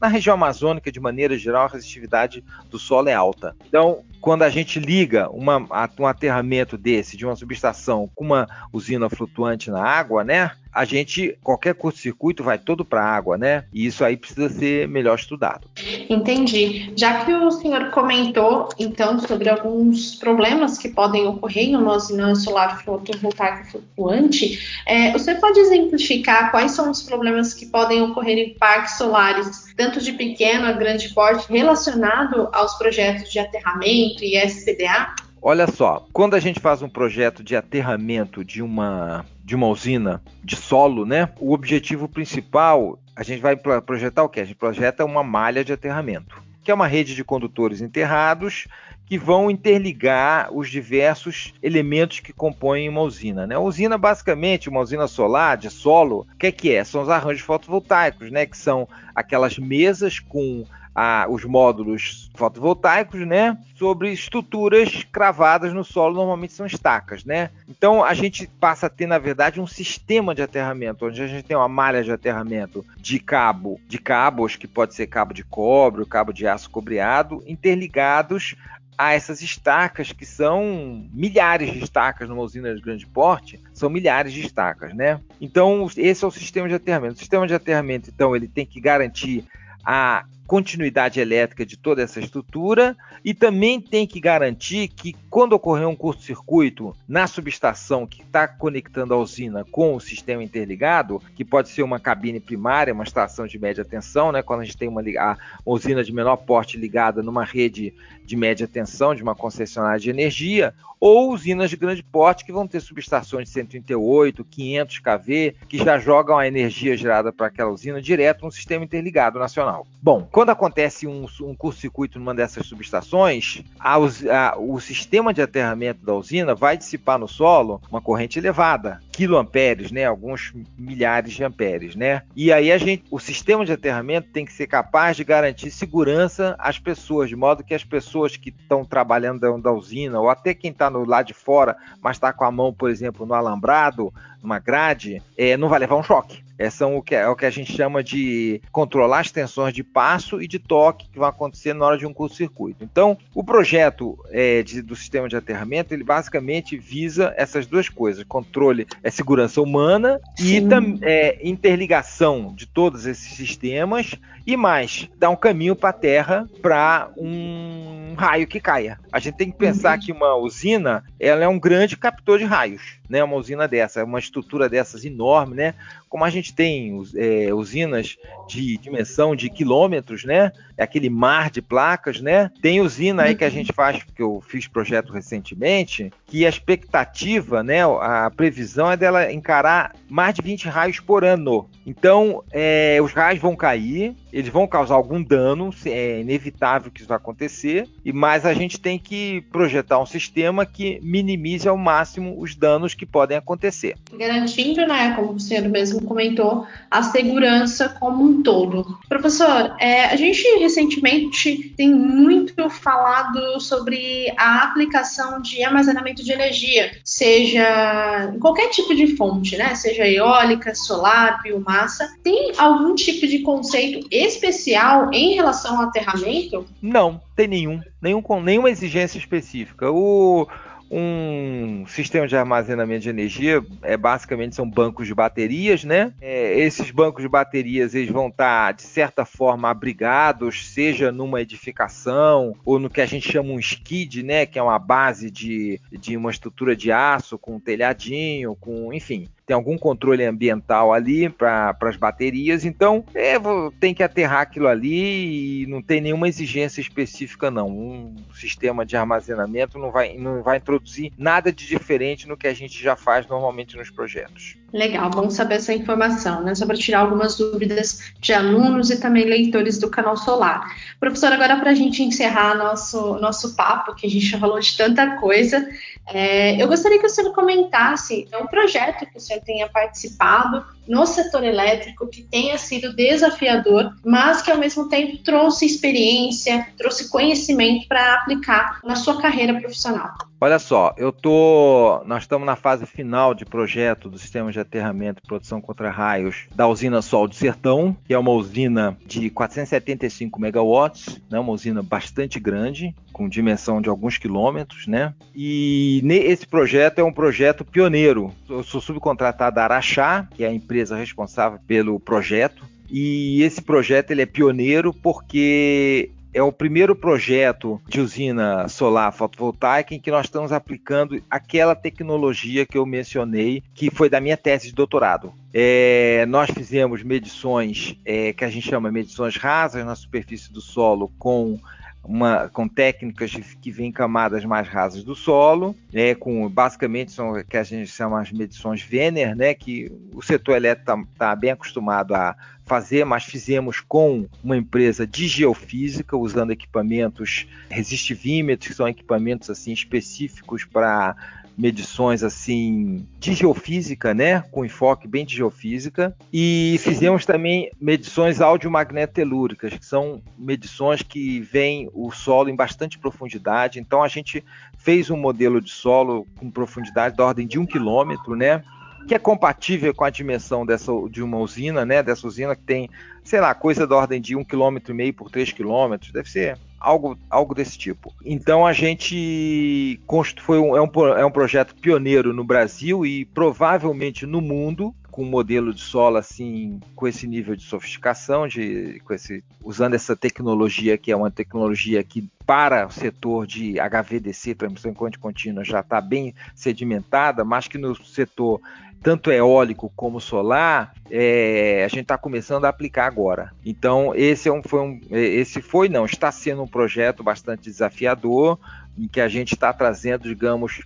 na 0.00 0.08
região 0.08 0.34
amazônica, 0.34 0.90
de 0.90 0.98
maneira 0.98 1.36
geral, 1.36 1.66
a 1.66 1.68
resistividade 1.68 2.42
do 2.70 2.78
solo 2.78 3.08
é 3.08 3.14
alta. 3.14 3.54
Então, 3.68 4.02
quando 4.20 4.42
a 4.42 4.48
gente 4.48 4.80
liga 4.80 5.28
uma, 5.30 5.58
um 5.98 6.06
aterramento 6.06 6.78
desse, 6.78 7.16
de 7.16 7.26
uma 7.26 7.36
subestação, 7.36 8.10
com 8.14 8.24
uma 8.24 8.48
usina 8.72 9.10
flutuante 9.10 9.70
na 9.70 9.82
água, 9.82 10.24
né? 10.24 10.52
a 10.72 10.84
gente, 10.84 11.36
qualquer 11.42 11.74
curto-circuito 11.74 12.44
vai 12.44 12.58
todo 12.58 12.84
para 12.84 13.02
a 13.02 13.16
água, 13.16 13.36
né? 13.36 13.64
E 13.72 13.86
isso 13.86 14.04
aí 14.04 14.16
precisa 14.16 14.48
ser 14.48 14.88
melhor 14.88 15.18
estudado. 15.18 15.68
Entendi. 16.08 16.92
Já 16.96 17.24
que 17.24 17.32
o 17.32 17.50
senhor 17.50 17.90
comentou, 17.90 18.68
então, 18.78 19.18
sobre 19.20 19.48
alguns 19.48 20.14
problemas 20.16 20.78
que 20.78 20.88
podem 20.88 21.26
ocorrer 21.26 21.64
em 21.64 21.76
uma 21.76 21.94
usina 21.94 22.34
solar 22.34 22.82
fotovoltaica 22.84 23.64
flutuante, 23.64 24.58
é, 24.86 25.14
senhor 25.18 25.40
pode 25.40 25.60
exemplificar 25.60 26.50
quais 26.50 26.72
são 26.72 26.90
os 26.90 27.02
problemas 27.02 27.54
que 27.54 27.66
podem 27.66 28.02
ocorrer 28.02 28.38
em 28.38 28.54
parques 28.54 28.96
solares, 28.96 29.72
tanto 29.76 30.00
de 30.00 30.12
pequeno 30.12 30.66
a 30.66 30.72
grande 30.72 31.08
porte, 31.14 31.50
relacionado 31.50 32.48
aos 32.52 32.74
projetos 32.74 33.30
de 33.30 33.38
aterramento 33.38 34.24
e 34.24 34.36
SCDA? 34.36 35.14
Olha 35.42 35.66
só, 35.66 36.06
quando 36.12 36.34
a 36.34 36.40
gente 36.40 36.60
faz 36.60 36.82
um 36.82 36.88
projeto 36.88 37.42
de 37.42 37.56
aterramento 37.56 38.44
de 38.44 38.62
uma 38.62 39.24
de 39.42 39.56
uma 39.56 39.66
usina 39.66 40.22
de 40.44 40.54
solo, 40.54 41.04
né? 41.04 41.30
O 41.40 41.52
objetivo 41.52 42.08
principal, 42.08 42.98
a 43.16 43.22
gente 43.22 43.40
vai 43.40 43.56
projetar 43.56 44.22
o 44.22 44.28
quê? 44.28 44.40
A 44.40 44.44
gente 44.44 44.56
projeta 44.56 45.04
uma 45.04 45.24
malha 45.24 45.64
de 45.64 45.72
aterramento, 45.72 46.40
que 46.62 46.70
é 46.70 46.74
uma 46.74 46.86
rede 46.86 47.16
de 47.16 47.24
condutores 47.24 47.80
enterrados 47.80 48.68
que 49.10 49.18
vão 49.18 49.50
interligar 49.50 50.50
os 50.52 50.70
diversos 50.70 51.52
elementos 51.60 52.20
que 52.20 52.32
compõem 52.32 52.88
uma 52.88 53.00
usina. 53.00 53.44
Né? 53.44 53.56
A 53.56 53.60
usina, 53.60 53.98
basicamente, 53.98 54.68
uma 54.68 54.78
usina 54.78 55.08
solar 55.08 55.56
de 55.56 55.68
solo, 55.68 56.28
o 56.32 56.36
que 56.36 56.46
é 56.46 56.52
que 56.52 56.72
é? 56.72 56.84
São 56.84 57.02
os 57.02 57.08
arranjos 57.08 57.42
fotovoltaicos, 57.42 58.30
né? 58.30 58.46
que 58.46 58.56
são 58.56 58.86
aquelas 59.12 59.58
mesas 59.58 60.20
com 60.20 60.64
a, 60.94 61.26
os 61.28 61.44
módulos 61.44 62.30
fotovoltaicos, 62.34 63.26
né, 63.26 63.56
sobre 63.76 64.12
estruturas 64.12 65.04
cravadas 65.10 65.72
no 65.72 65.84
solo, 65.84 66.14
normalmente 66.14 66.52
são 66.52 66.66
estacas, 66.66 67.24
né? 67.24 67.50
Então 67.68 68.04
a 68.04 68.14
gente 68.14 68.46
passa 68.60 68.86
a 68.86 68.90
ter, 68.90 69.06
na 69.06 69.18
verdade, 69.18 69.60
um 69.60 69.66
sistema 69.66 70.34
de 70.34 70.42
aterramento, 70.42 71.06
onde 71.06 71.22
a 71.22 71.26
gente 71.26 71.44
tem 71.44 71.56
uma 71.56 71.68
malha 71.68 72.02
de 72.02 72.12
aterramento 72.12 72.84
de 72.96 73.18
cabo, 73.18 73.80
de 73.86 73.98
cabos, 73.98 74.56
que 74.56 74.66
pode 74.66 74.94
ser 74.94 75.06
cabo 75.06 75.32
de 75.32 75.44
cobre, 75.44 76.04
cabo 76.04 76.32
de 76.32 76.46
aço 76.46 76.68
cobreado, 76.70 77.42
interligados 77.46 78.56
a 78.98 79.14
essas 79.14 79.40
estacas, 79.40 80.12
que 80.12 80.26
são 80.26 81.08
milhares 81.10 81.72
de 81.72 81.82
estacas 81.82 82.28
numa 82.28 82.42
usina 82.42 82.74
de 82.74 82.82
grande 82.82 83.06
porte, 83.06 83.58
são 83.72 83.88
milhares 83.88 84.30
de 84.30 84.42
estacas, 84.42 84.92
né? 84.92 85.18
Então, 85.40 85.88
esse 85.96 86.22
é 86.22 86.28
o 86.28 86.30
sistema 86.30 86.68
de 86.68 86.74
aterramento. 86.74 87.14
O 87.14 87.18
sistema 87.18 87.46
de 87.46 87.54
aterramento, 87.54 88.10
então, 88.10 88.36
ele 88.36 88.46
tem 88.46 88.66
que 88.66 88.78
garantir 88.78 89.46
a 89.82 90.24
continuidade 90.50 91.20
elétrica 91.20 91.64
de 91.64 91.76
toda 91.76 92.02
essa 92.02 92.18
estrutura 92.18 92.96
e 93.24 93.32
também 93.32 93.80
tem 93.80 94.04
que 94.04 94.18
garantir 94.18 94.88
que 94.88 95.14
quando 95.30 95.52
ocorrer 95.52 95.86
um 95.86 95.94
curto-circuito 95.94 96.92
na 97.06 97.28
subestação 97.28 98.04
que 98.04 98.22
está 98.22 98.48
conectando 98.48 99.14
a 99.14 99.16
usina 99.16 99.64
com 99.70 99.94
o 99.94 100.00
sistema 100.00 100.42
interligado, 100.42 101.22
que 101.36 101.44
pode 101.44 101.68
ser 101.68 101.84
uma 101.84 102.00
cabine 102.00 102.40
primária, 102.40 102.92
uma 102.92 103.04
estação 103.04 103.46
de 103.46 103.60
média 103.60 103.84
tensão, 103.84 104.32
né, 104.32 104.42
quando 104.42 104.62
a 104.62 104.64
gente 104.64 104.76
tem 104.76 104.88
uma, 104.88 105.00
uma 105.02 105.38
usina 105.64 106.02
de 106.02 106.12
menor 106.12 106.38
porte 106.38 106.76
ligada 106.76 107.22
numa 107.22 107.44
rede 107.44 107.94
de 108.24 108.36
média 108.36 108.66
tensão 108.66 109.14
de 109.14 109.22
uma 109.22 109.36
concessionária 109.36 110.00
de 110.00 110.10
energia, 110.10 110.74
ou 111.00 111.32
usinas 111.32 111.70
de 111.70 111.76
grande 111.76 112.02
porte 112.02 112.44
que 112.44 112.52
vão 112.52 112.68
ter 112.68 112.80
subestações 112.80 113.48
de 113.48 113.54
138, 113.54 114.44
500 114.44 114.98
kV, 114.98 115.56
que 115.66 115.78
já 115.78 115.98
jogam 115.98 116.36
a 116.36 116.46
energia 116.46 116.96
gerada 116.96 117.32
para 117.32 117.46
aquela 117.46 117.70
usina 117.70 118.02
direto 118.02 118.44
no 118.44 118.52
sistema 118.52 118.84
interligado 118.84 119.38
nacional. 119.38 119.86
Bom, 120.02 120.28
quando 120.40 120.48
acontece 120.48 121.06
um, 121.06 121.26
um 121.42 121.54
curto-circuito 121.54 122.18
numa 122.18 122.34
dessas 122.34 122.64
subestações, 122.64 123.62
a, 123.78 123.96
a, 123.96 124.58
o 124.58 124.80
sistema 124.80 125.34
de 125.34 125.42
aterramento 125.42 126.02
da 126.02 126.14
usina 126.14 126.54
vai 126.54 126.78
dissipar 126.78 127.18
no 127.18 127.28
solo 127.28 127.78
uma 127.90 128.00
corrente 128.00 128.38
elevada, 128.38 129.02
quiloamperes, 129.12 129.92
né, 129.92 130.06
alguns 130.06 130.54
milhares 130.78 131.34
de 131.34 131.44
amperes, 131.44 131.94
né? 131.94 132.22
E 132.34 132.50
aí 132.50 132.72
a 132.72 132.78
gente, 132.78 133.04
o 133.10 133.18
sistema 133.18 133.66
de 133.66 133.72
aterramento 133.72 134.30
tem 134.32 134.46
que 134.46 134.52
ser 134.54 134.66
capaz 134.66 135.14
de 135.14 135.24
garantir 135.24 135.70
segurança 135.70 136.56
às 136.58 136.78
pessoas, 136.78 137.28
de 137.28 137.36
modo 137.36 137.62
que 137.62 137.74
as 137.74 137.84
pessoas 137.84 138.34
que 138.34 138.48
estão 138.48 138.82
trabalhando 138.82 139.40
da, 139.40 139.54
da 139.58 139.72
usina 139.72 140.18
ou 140.18 140.30
até 140.30 140.54
quem 140.54 140.70
está 140.70 140.88
lado 140.88 141.26
de 141.26 141.34
fora, 141.34 141.76
mas 142.00 142.16
está 142.16 142.32
com 142.32 142.46
a 142.46 142.50
mão, 142.50 142.72
por 142.72 142.88
exemplo, 142.88 143.26
no 143.26 143.34
alambrado, 143.34 144.10
numa 144.42 144.58
grade, 144.58 145.22
é, 145.36 145.54
não 145.56 145.68
vai 145.68 145.80
levar 145.80 145.96
um 145.96 146.02
choque. 146.02 146.42
É, 146.60 146.68
são 146.68 146.94
o 146.96 147.02
que, 147.02 147.14
é 147.14 147.26
o 147.26 147.34
que 147.34 147.46
a 147.46 147.50
gente 147.50 147.72
chama 147.72 148.04
de 148.04 148.60
controlar 148.70 149.20
as 149.20 149.30
tensões 149.30 149.72
de 149.72 149.82
passo 149.82 150.29
e 150.38 150.46
de 150.46 150.58
toque 150.58 151.08
que 151.08 151.18
vão 151.18 151.28
acontecer 151.28 151.72
na 151.72 151.86
hora 151.86 151.96
de 151.96 152.06
um 152.06 152.12
curto-circuito. 152.12 152.84
Então, 152.84 153.16
o 153.34 153.42
projeto 153.42 154.18
é, 154.30 154.62
de, 154.62 154.82
do 154.82 154.94
sistema 154.94 155.28
de 155.28 155.36
aterramento, 155.36 155.94
ele 155.94 156.04
basicamente 156.04 156.76
visa 156.76 157.32
essas 157.36 157.66
duas 157.66 157.88
coisas: 157.88 158.22
controle, 158.24 158.86
é 159.02 159.10
segurança 159.10 159.62
humana 159.62 160.20
Sim. 160.36 160.56
e 160.56 160.68
tam, 160.68 160.98
é, 161.00 161.38
interligação 161.42 162.52
de 162.54 162.66
todos 162.66 163.06
esses 163.06 163.34
sistemas 163.34 164.14
e 164.46 164.56
mais, 164.56 165.08
dar 165.18 165.30
um 165.30 165.36
caminho 165.36 165.76
para 165.76 165.90
a 165.90 165.94
Terra 165.94 166.48
para 166.60 167.10
um 167.16 168.14
raio 168.16 168.46
que 168.46 168.60
caia. 168.60 168.98
A 169.12 169.18
gente 169.18 169.36
tem 169.36 169.50
que 169.50 169.56
pensar 169.56 169.98
uhum. 169.98 170.04
que 170.04 170.12
uma 170.12 170.34
usina, 170.36 171.04
ela 171.18 171.44
é 171.44 171.48
um 171.48 171.58
grande 171.58 171.96
captor 171.96 172.38
de 172.38 172.44
raios, 172.44 172.99
né? 173.10 173.22
Uma 173.24 173.36
usina 173.36 173.66
dessa, 173.66 174.04
uma 174.04 174.20
estrutura 174.20 174.68
dessas 174.68 175.04
enorme, 175.04 175.56
né? 175.56 175.74
Como 176.08 176.24
a 176.24 176.30
gente 176.30 176.54
tem 176.54 177.02
é, 177.16 177.52
usinas 177.52 178.16
de 178.48 178.78
dimensão 178.78 179.34
de 179.34 179.50
quilômetros, 179.50 180.24
né? 180.24 180.52
É 180.80 180.84
aquele 180.84 181.10
mar 181.10 181.50
de 181.50 181.60
placas, 181.60 182.22
né? 182.22 182.50
Tem 182.62 182.80
usina 182.80 183.24
aí 183.24 183.34
que 183.34 183.44
a 183.44 183.48
uhum. 183.48 183.52
gente 183.52 183.70
faz, 183.70 184.02
porque 184.02 184.22
eu 184.22 184.42
fiz 184.48 184.66
projeto 184.66 185.12
recentemente, 185.12 186.10
que 186.26 186.46
a 186.46 186.48
expectativa, 186.48 187.62
né? 187.62 187.82
A 187.82 188.32
previsão 188.34 188.90
é 188.90 188.96
dela 188.96 189.30
encarar 189.30 189.94
mais 190.08 190.34
de 190.34 190.40
20 190.40 190.68
raios 190.68 190.98
por 190.98 191.22
ano. 191.22 191.68
Então, 191.86 192.42
é, 192.50 192.98
os 193.02 193.12
raios 193.12 193.42
vão 193.42 193.54
cair, 193.54 194.16
eles 194.32 194.48
vão 194.48 194.66
causar 194.66 194.94
algum 194.94 195.22
dano, 195.22 195.70
é 195.84 196.20
inevitável 196.20 196.90
que 196.90 197.00
isso 197.00 197.08
vai 197.08 197.16
acontecer, 197.18 197.86
e 198.02 198.10
mas 198.10 198.46
a 198.46 198.54
gente 198.54 198.80
tem 198.80 198.98
que 198.98 199.42
projetar 199.52 199.98
um 199.98 200.06
sistema 200.06 200.64
que 200.64 200.98
minimize 201.02 201.68
ao 201.68 201.76
máximo 201.76 202.40
os 202.40 202.54
danos 202.54 202.94
que 202.94 203.04
podem 203.04 203.36
acontecer. 203.36 203.96
Garantindo, 204.16 204.86
né, 204.86 205.14
como 205.14 205.32
o 205.32 205.40
senhor 205.40 205.68
mesmo 205.68 206.02
comentou, 206.02 206.66
a 206.90 207.02
segurança 207.02 207.88
como 208.00 208.24
um 208.24 208.42
todo. 208.42 208.98
Professor, 209.08 209.74
é, 209.78 210.06
a 210.06 210.16
gente 210.16 210.46
recentemente 210.70 211.74
tem 211.76 211.92
muito 211.92 212.70
falado 212.70 213.60
sobre 213.60 214.32
a 214.36 214.62
aplicação 214.62 215.42
de 215.42 215.62
armazenamento 215.64 216.24
de 216.24 216.32
energia, 216.32 216.92
seja 217.04 218.30
em 218.34 218.38
qualquer 218.38 218.70
tipo 218.70 218.94
de 218.94 219.16
fonte, 219.16 219.56
né, 219.56 219.74
seja 219.74 220.06
eólica, 220.06 220.74
solar, 220.74 221.42
biomassa. 221.42 222.08
Tem 222.22 222.52
algum 222.56 222.94
tipo 222.94 223.26
de 223.26 223.40
conceito 223.40 224.06
especial 224.10 225.12
em 225.12 225.34
relação 225.34 225.76
ao 225.76 225.88
aterramento? 225.88 226.64
Não, 226.80 227.20
tem 227.34 227.48
nenhum, 227.48 227.80
nenhum 228.00 228.22
com 228.22 228.40
nenhuma 228.40 228.70
exigência 228.70 229.18
específica. 229.18 229.90
O 229.90 230.46
um 230.90 231.86
sistema 231.86 232.26
de 232.26 232.36
armazenamento 232.36 233.02
de 233.02 233.08
energia 233.08 233.64
é 233.82 233.96
basicamente 233.96 234.56
são 234.56 234.68
bancos 234.68 235.06
de 235.06 235.14
baterias, 235.14 235.84
né? 235.84 236.12
É, 236.20 236.58
esses 236.58 236.90
bancos 236.90 237.22
de 237.22 237.28
baterias 237.28 237.94
eles 237.94 238.10
vão 238.10 238.26
estar 238.26 238.66
tá, 238.66 238.72
de 238.72 238.82
certa 238.82 239.24
forma 239.24 239.70
abrigados, 239.70 240.68
seja 240.68 241.12
numa 241.12 241.40
edificação 241.40 242.56
ou 242.64 242.78
no 242.78 242.90
que 242.90 243.00
a 243.00 243.06
gente 243.06 243.30
chama 243.30 243.50
um 243.50 243.60
skid, 243.60 244.22
né? 244.24 244.46
Que 244.46 244.58
é 244.58 244.62
uma 244.62 244.78
base 244.78 245.30
de, 245.30 245.80
de 245.92 246.16
uma 246.16 246.30
estrutura 246.30 246.74
de 246.74 246.90
aço 246.90 247.38
com 247.38 247.56
um 247.56 247.60
telhadinho, 247.60 248.56
com 248.56 248.92
enfim 248.92 249.28
tem 249.50 249.54
algum 249.56 249.76
controle 249.76 250.24
ambiental 250.24 250.92
ali 250.92 251.28
para 251.28 251.76
as 251.80 251.96
baterias, 251.96 252.64
então 252.64 253.04
é, 253.12 253.34
tem 253.80 253.92
que 253.92 254.00
aterrar 254.00 254.42
aquilo 254.42 254.68
ali 254.68 255.64
e 255.64 255.66
não 255.66 255.82
tem 255.82 256.00
nenhuma 256.00 256.28
exigência 256.28 256.80
específica 256.80 257.50
não. 257.50 257.68
Um 257.68 258.14
sistema 258.32 258.86
de 258.86 258.96
armazenamento 258.96 259.76
não 259.76 259.90
vai, 259.90 260.16
não 260.16 260.40
vai 260.40 260.58
introduzir 260.58 261.10
nada 261.18 261.50
de 261.50 261.66
diferente 261.66 262.28
no 262.28 262.36
que 262.36 262.46
a 262.46 262.54
gente 262.54 262.80
já 262.80 262.94
faz 262.94 263.26
normalmente 263.26 263.76
nos 263.76 263.90
projetos. 263.90 264.56
Legal, 264.72 265.10
bom 265.10 265.28
saber 265.30 265.56
essa 265.56 265.74
informação, 265.74 266.44
né? 266.44 266.54
Só 266.54 266.64
para 266.64 266.76
tirar 266.76 267.00
algumas 267.00 267.36
dúvidas 267.36 268.12
de 268.20 268.32
alunos 268.32 268.88
e 268.90 269.00
também 269.00 269.24
leitores 269.24 269.78
do 269.78 269.90
canal 269.90 270.16
Solar. 270.16 270.64
Professor, 271.00 271.32
agora 271.32 271.56
para 271.56 271.72
a 271.72 271.74
gente 271.74 272.04
encerrar 272.04 272.54
nosso, 272.54 273.14
nosso 273.14 273.56
papo, 273.56 273.96
que 273.96 274.06
a 274.06 274.10
gente 274.10 274.26
já 274.26 274.38
falou 274.38 274.60
de 274.60 274.76
tanta 274.76 275.16
coisa, 275.16 275.68
é, 276.06 276.62
eu 276.62 276.68
gostaria 276.68 277.00
que 277.00 277.06
o 277.06 277.10
senhor 277.10 277.32
comentasse 277.34 278.28
é 278.30 278.38
um 278.38 278.46
projeto 278.46 279.06
que 279.06 279.16
o 279.16 279.20
senhor 279.20 279.39
tenha 279.40 279.68
participado 279.68 280.64
no 280.90 281.06
setor 281.06 281.44
elétrico 281.44 282.08
que 282.08 282.22
tenha 282.22 282.58
sido 282.58 282.92
desafiador, 282.92 283.94
mas 284.04 284.42
que 284.42 284.50
ao 284.50 284.58
mesmo 284.58 284.88
tempo 284.88 285.18
trouxe 285.18 285.64
experiência, 285.64 286.66
trouxe 286.76 287.08
conhecimento 287.08 287.86
para 287.86 288.14
aplicar 288.14 288.80
na 288.82 288.96
sua 288.96 289.22
carreira 289.22 289.54
profissional? 289.54 290.12
Olha 290.42 290.58
só, 290.58 290.94
eu 290.96 291.12
tô, 291.12 292.02
nós 292.06 292.22
estamos 292.22 292.46
na 292.46 292.56
fase 292.56 292.86
final 292.86 293.34
de 293.34 293.44
projeto 293.44 294.08
do 294.08 294.18
sistema 294.18 294.50
de 294.50 294.58
aterramento 294.58 295.20
e 295.22 295.28
produção 295.28 295.60
contra 295.60 295.90
raios 295.90 296.46
da 296.54 296.66
usina 296.66 297.02
Sol 297.02 297.28
do 297.28 297.34
Sertão, 297.34 297.94
que 298.06 298.14
é 298.14 298.18
uma 298.18 298.30
usina 298.30 298.96
de 299.06 299.28
475 299.28 300.40
megawatts, 300.40 301.20
né, 301.30 301.38
uma 301.38 301.52
usina 301.52 301.82
bastante 301.82 302.40
grande, 302.40 302.94
com 303.12 303.28
dimensão 303.28 303.82
de 303.82 303.90
alguns 303.90 304.16
quilômetros, 304.16 304.86
né? 304.86 305.12
E 305.34 306.02
esse 306.08 306.46
projeto 306.46 307.00
é 307.00 307.04
um 307.04 307.12
projeto 307.12 307.64
pioneiro. 307.64 308.32
Eu 308.48 308.62
sou 308.62 308.80
subcontratado 308.80 309.56
da 309.56 309.64
Araxá, 309.64 310.26
que 310.34 310.42
é 310.42 310.48
a 310.48 310.52
empresa 310.52 310.79
responsável 310.88 311.58
pelo 311.66 311.98
projeto. 312.00 312.64
E 312.90 313.42
esse 313.42 313.62
projeto 313.62 314.10
ele 314.10 314.22
é 314.22 314.26
pioneiro 314.26 314.92
porque 314.92 316.10
é 316.32 316.42
o 316.42 316.52
primeiro 316.52 316.94
projeto 316.94 317.80
de 317.88 318.00
usina 318.00 318.68
solar 318.68 319.12
fotovoltaica 319.12 319.94
em 319.94 320.00
que 320.00 320.10
nós 320.10 320.26
estamos 320.26 320.52
aplicando 320.52 321.20
aquela 321.28 321.74
tecnologia 321.74 322.64
que 322.64 322.78
eu 322.78 322.86
mencionei, 322.86 323.62
que 323.74 323.90
foi 323.90 324.08
da 324.08 324.20
minha 324.20 324.36
tese 324.36 324.68
de 324.68 324.74
doutorado. 324.74 325.32
É, 325.52 326.24
nós 326.26 326.50
fizemos 326.50 327.02
medições 327.02 327.96
é, 328.04 328.32
que 328.32 328.44
a 328.44 328.48
gente 328.48 328.68
chama 328.68 328.92
medições 328.92 329.36
rasas 329.36 329.84
na 329.84 329.96
superfície 329.96 330.52
do 330.52 330.60
solo 330.60 331.10
com 331.18 331.58
uma, 332.02 332.48
com 332.48 332.66
técnicas 332.66 333.32
que 333.60 333.70
vêm 333.70 333.92
camadas 333.92 334.44
mais 334.44 334.66
rasas 334.68 335.04
do 335.04 335.14
solo, 335.14 335.76
né, 335.92 336.14
com 336.14 336.48
basicamente 336.48 337.12
são 337.12 337.42
que 337.44 337.56
a 337.56 337.62
gente 337.62 337.88
chama 337.88 338.20
as 338.20 338.32
medições 338.32 338.82
Venner, 338.82 339.36
né, 339.36 339.54
que 339.54 339.92
o 340.12 340.22
setor 340.22 340.56
elétrico 340.56 340.90
está 340.90 341.04
tá 341.18 341.36
bem 341.36 341.50
acostumado 341.50 342.14
a 342.14 342.34
fazer, 342.64 343.04
mas 343.04 343.24
fizemos 343.24 343.80
com 343.80 344.26
uma 344.44 344.56
empresa 344.56 345.06
de 345.06 345.26
geofísica, 345.26 346.16
usando 346.16 346.52
equipamentos 346.52 347.46
resistivímetros, 347.68 348.68
que 348.68 348.74
são 348.74 348.88
equipamentos 348.88 349.50
assim 349.50 349.72
específicos 349.72 350.64
para 350.64 351.16
medições 351.56 352.22
assim 352.22 353.06
de 353.18 353.34
geofísica, 353.34 354.14
né, 354.14 354.40
com 354.50 354.64
enfoque 354.64 355.06
bem 355.06 355.24
de 355.24 355.36
geofísica, 355.36 356.16
e 356.32 356.76
fizemos 356.80 357.26
também 357.26 357.70
medições 357.80 358.40
audiomagnetelúricas, 358.40 359.74
que 359.74 359.84
são 359.84 360.22
medições 360.38 361.02
que 361.02 361.40
veem 361.40 361.90
o 361.92 362.10
solo 362.10 362.48
em 362.48 362.56
bastante 362.56 362.98
profundidade. 362.98 363.78
Então 363.78 364.02
a 364.02 364.08
gente 364.08 364.44
fez 364.78 365.10
um 365.10 365.16
modelo 365.16 365.60
de 365.60 365.70
solo 365.70 366.26
com 366.38 366.50
profundidade 366.50 367.16
da 367.16 367.24
ordem 367.24 367.46
de 367.46 367.58
um 367.58 367.66
quilômetro, 367.66 368.34
né, 368.34 368.62
que 369.06 369.14
é 369.14 369.18
compatível 369.18 369.94
com 369.94 370.04
a 370.04 370.10
dimensão 370.10 370.64
dessa, 370.64 370.92
de 371.10 371.22
uma 371.22 371.38
usina, 371.38 371.84
né? 371.84 372.02
Dessa 372.02 372.26
usina 372.26 372.54
que 372.54 372.62
tem, 372.62 372.88
sei 373.24 373.40
lá, 373.40 373.54
coisa 373.54 373.86
da 373.86 373.96
ordem 373.96 374.20
de 374.20 374.36
um 374.36 374.44
quilômetro 374.44 374.92
e 374.92 374.96
meio 374.96 375.14
por 375.14 375.30
três 375.30 375.50
quilômetros, 375.50 376.12
deve 376.12 376.30
ser 376.30 376.58
algo, 376.80 377.18
algo 377.28 377.54
desse 377.54 377.76
tipo. 377.76 378.12
Então 378.24 378.66
a 378.66 378.72
gente 378.72 380.00
foi 380.42 380.58
um, 380.58 380.76
é, 380.76 380.80
um, 380.80 381.06
é 381.18 381.24
um 381.24 381.30
projeto 381.30 381.74
pioneiro 381.74 382.32
no 382.32 382.42
Brasil 382.42 383.04
e 383.04 383.26
provavelmente 383.26 384.26
no 384.26 384.40
mundo 384.40 384.94
com 385.20 385.24
um 385.24 385.28
modelo 385.28 385.74
de 385.74 385.82
solo 385.82 386.16
assim 386.16 386.80
com 386.96 387.06
esse 387.06 387.26
nível 387.26 387.54
de 387.54 387.62
sofisticação 387.62 388.48
de 388.48 389.00
com 389.04 389.12
esse 389.12 389.44
usando 389.62 389.92
essa 389.92 390.16
tecnologia 390.16 390.96
que 390.96 391.12
é 391.12 391.16
uma 391.16 391.30
tecnologia 391.30 392.02
que 392.02 392.26
para 392.46 392.86
o 392.86 392.90
setor 392.90 393.46
de 393.46 393.78
HVDC, 393.78 394.56
transmissão 394.56 394.92
corrente 394.92 395.18
contínua, 395.18 395.62
já 395.62 395.80
está 395.80 396.00
bem 396.00 396.34
sedimentada, 396.52 397.44
mas 397.44 397.68
que 397.68 397.78
no 397.78 397.94
setor 397.94 398.60
tanto 399.02 399.30
eólico 399.30 399.90
como 399.94 400.20
solar, 400.20 400.92
é, 401.10 401.82
a 401.84 401.88
gente 401.88 402.02
está 402.02 402.18
começando 402.18 402.64
a 402.64 402.68
aplicar 402.68 403.06
agora. 403.06 403.52
Então 403.64 404.14
esse 404.14 404.48
é 404.48 404.52
um, 404.52 404.62
foi 404.62 404.80
um, 404.80 405.00
é, 405.10 405.20
esse 405.20 405.62
foi 405.62 405.88
não 405.88 406.06
está 406.06 406.32
sendo 406.32 406.62
um 406.62 406.66
projeto 406.66 407.22
bastante 407.22 407.64
desafiador 407.64 408.58
em 409.00 409.08
que 409.08 409.20
a 409.20 409.28
gente 409.28 409.54
está 409.54 409.72
trazendo, 409.72 410.28
digamos, 410.28 410.82